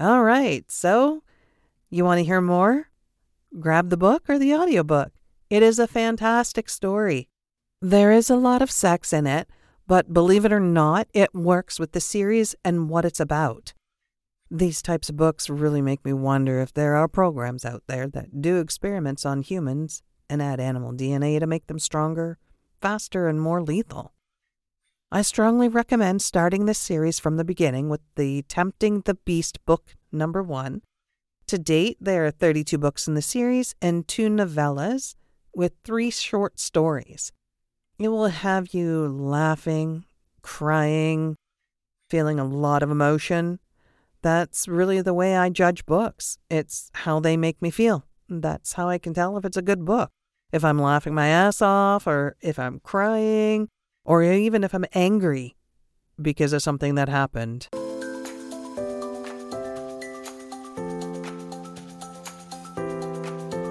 All 0.00 0.22
right, 0.22 0.64
so 0.70 1.22
you 1.90 2.04
want 2.04 2.18
to 2.18 2.24
hear 2.24 2.40
more? 2.40 2.88
Grab 3.58 3.90
the 3.90 3.98
book 3.98 4.30
or 4.30 4.38
the 4.38 4.54
audiobook. 4.54 5.12
It 5.50 5.62
is 5.62 5.78
a 5.78 5.86
fantastic 5.86 6.70
story. 6.70 7.28
There 7.82 8.12
is 8.12 8.30
a 8.30 8.36
lot 8.36 8.62
of 8.62 8.70
sex 8.70 9.12
in 9.12 9.26
it, 9.26 9.48
but 9.86 10.14
believe 10.14 10.44
it 10.44 10.52
or 10.52 10.60
not, 10.60 11.08
it 11.12 11.34
works 11.34 11.80
with 11.80 11.92
the 11.92 12.00
series 12.00 12.54
and 12.64 12.88
what 12.88 13.04
it's 13.04 13.20
about. 13.20 13.72
These 14.52 14.82
types 14.82 15.08
of 15.08 15.16
books 15.16 15.48
really 15.48 15.80
make 15.80 16.04
me 16.04 16.12
wonder 16.12 16.60
if 16.60 16.72
there 16.72 16.96
are 16.96 17.06
programs 17.06 17.64
out 17.64 17.84
there 17.86 18.08
that 18.08 18.42
do 18.42 18.58
experiments 18.58 19.24
on 19.24 19.42
humans 19.42 20.02
and 20.28 20.42
add 20.42 20.58
animal 20.58 20.92
DNA 20.92 21.38
to 21.38 21.46
make 21.46 21.68
them 21.68 21.78
stronger, 21.78 22.36
faster, 22.80 23.28
and 23.28 23.40
more 23.40 23.62
lethal. 23.62 24.12
I 25.12 25.22
strongly 25.22 25.68
recommend 25.68 26.22
starting 26.22 26.66
this 26.66 26.78
series 26.78 27.20
from 27.20 27.36
the 27.36 27.44
beginning 27.44 27.88
with 27.88 28.00
the 28.16 28.42
Tempting 28.42 29.02
the 29.02 29.14
Beast 29.14 29.64
book 29.66 29.96
number 30.10 30.42
one. 30.42 30.82
To 31.46 31.58
date, 31.58 31.98
there 32.00 32.26
are 32.26 32.30
32 32.32 32.76
books 32.76 33.06
in 33.06 33.14
the 33.14 33.22
series 33.22 33.76
and 33.80 34.06
two 34.06 34.28
novellas 34.28 35.14
with 35.54 35.74
three 35.84 36.10
short 36.10 36.58
stories. 36.58 37.32
It 38.00 38.08
will 38.08 38.28
have 38.28 38.74
you 38.74 39.06
laughing, 39.06 40.06
crying, 40.42 41.36
feeling 42.08 42.40
a 42.40 42.44
lot 42.44 42.82
of 42.82 42.90
emotion. 42.90 43.60
That's 44.22 44.68
really 44.68 45.00
the 45.00 45.14
way 45.14 45.36
I 45.36 45.48
judge 45.48 45.86
books. 45.86 46.38
It's 46.50 46.90
how 46.92 47.20
they 47.20 47.36
make 47.36 47.60
me 47.62 47.70
feel. 47.70 48.04
That's 48.28 48.74
how 48.74 48.88
I 48.88 48.98
can 48.98 49.14
tell 49.14 49.36
if 49.38 49.44
it's 49.44 49.56
a 49.56 49.62
good 49.62 49.84
book. 49.84 50.10
If 50.52 50.64
I'm 50.64 50.78
laughing 50.78 51.14
my 51.14 51.28
ass 51.28 51.62
off, 51.62 52.06
or 52.06 52.36
if 52.40 52.58
I'm 52.58 52.80
crying, 52.80 53.68
or 54.04 54.22
even 54.22 54.64
if 54.64 54.74
I'm 54.74 54.84
angry 54.94 55.56
because 56.20 56.52
of 56.52 56.62
something 56.62 56.96
that 56.96 57.08
happened. 57.08 57.68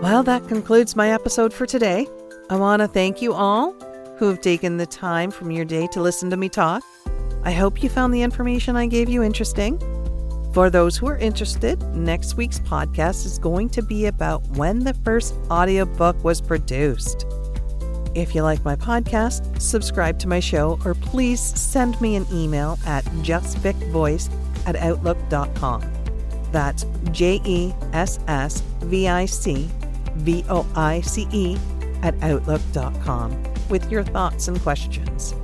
Well, 0.01 0.23
that 0.23 0.47
concludes 0.47 0.95
my 0.95 1.11
episode 1.11 1.53
for 1.53 1.65
today. 1.65 2.07
I 2.49 2.55
want 2.55 2.81
to 2.81 2.87
thank 2.87 3.21
you 3.21 3.33
all 3.33 3.73
who 4.17 4.27
have 4.29 4.41
taken 4.41 4.77
the 4.77 4.85
time 4.85 5.29
from 5.29 5.51
your 5.51 5.65
day 5.65 5.87
to 5.87 6.01
listen 6.01 6.29
to 6.29 6.37
me 6.37 6.49
talk. 6.49 6.81
I 7.43 7.51
hope 7.51 7.83
you 7.83 7.89
found 7.89 8.13
the 8.13 8.21
information 8.21 8.75
I 8.75 8.87
gave 8.87 9.09
you 9.09 9.21
interesting. 9.21 9.77
For 10.53 10.71
those 10.71 10.97
who 10.97 11.07
are 11.07 11.17
interested, 11.17 11.79
next 11.93 12.35
week's 12.35 12.59
podcast 12.59 13.25
is 13.25 13.37
going 13.37 13.69
to 13.69 13.83
be 13.83 14.07
about 14.07 14.43
when 14.57 14.79
the 14.79 14.95
first 14.95 15.35
audiobook 15.51 16.21
was 16.23 16.41
produced. 16.41 17.27
If 18.15 18.33
you 18.33 18.41
like 18.41 18.65
my 18.65 18.75
podcast, 18.75 19.61
subscribe 19.61 20.17
to 20.19 20.27
my 20.27 20.39
show 20.39 20.79
or 20.83 20.95
please 20.95 21.39
send 21.39 22.01
me 22.01 22.15
an 22.15 22.25
email 22.31 22.79
at 22.87 23.05
jessvicvoice 23.21 24.31
at 24.65 24.75
outlook.com. 24.75 25.83
That's 26.51 26.85
J 27.11 27.39
E 27.45 27.73
S 27.93 28.19
S 28.27 28.61
V 28.81 29.07
I 29.07 29.25
C 29.27 29.69
V 30.15 30.43
O 30.49 30.65
I 30.75 31.01
C 31.01 31.27
E 31.31 31.57
at 32.01 32.15
outlook.com 32.23 33.43
with 33.69 33.91
your 33.91 34.03
thoughts 34.03 34.47
and 34.47 34.59
questions. 34.61 35.35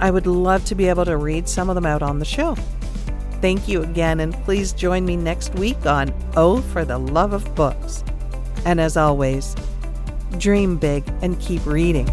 I 0.00 0.10
would 0.10 0.26
love 0.26 0.64
to 0.64 0.74
be 0.74 0.88
able 0.88 1.04
to 1.04 1.16
read 1.16 1.48
some 1.48 1.68
of 1.68 1.76
them 1.76 1.86
out 1.86 2.02
on 2.02 2.18
the 2.18 2.24
show. 2.24 2.56
Thank 3.40 3.68
you 3.68 3.82
again, 3.82 4.20
and 4.20 4.34
please 4.44 4.72
join 4.72 5.06
me 5.06 5.16
next 5.16 5.54
week 5.54 5.86
on 5.86 6.12
Oh 6.36 6.60
for 6.60 6.84
the 6.84 6.98
Love 6.98 7.32
of 7.32 7.54
Books. 7.54 8.04
And 8.66 8.78
as 8.80 8.96
always, 8.98 9.56
dream 10.38 10.76
big 10.76 11.04
and 11.22 11.40
keep 11.40 11.64
reading. 11.64 12.08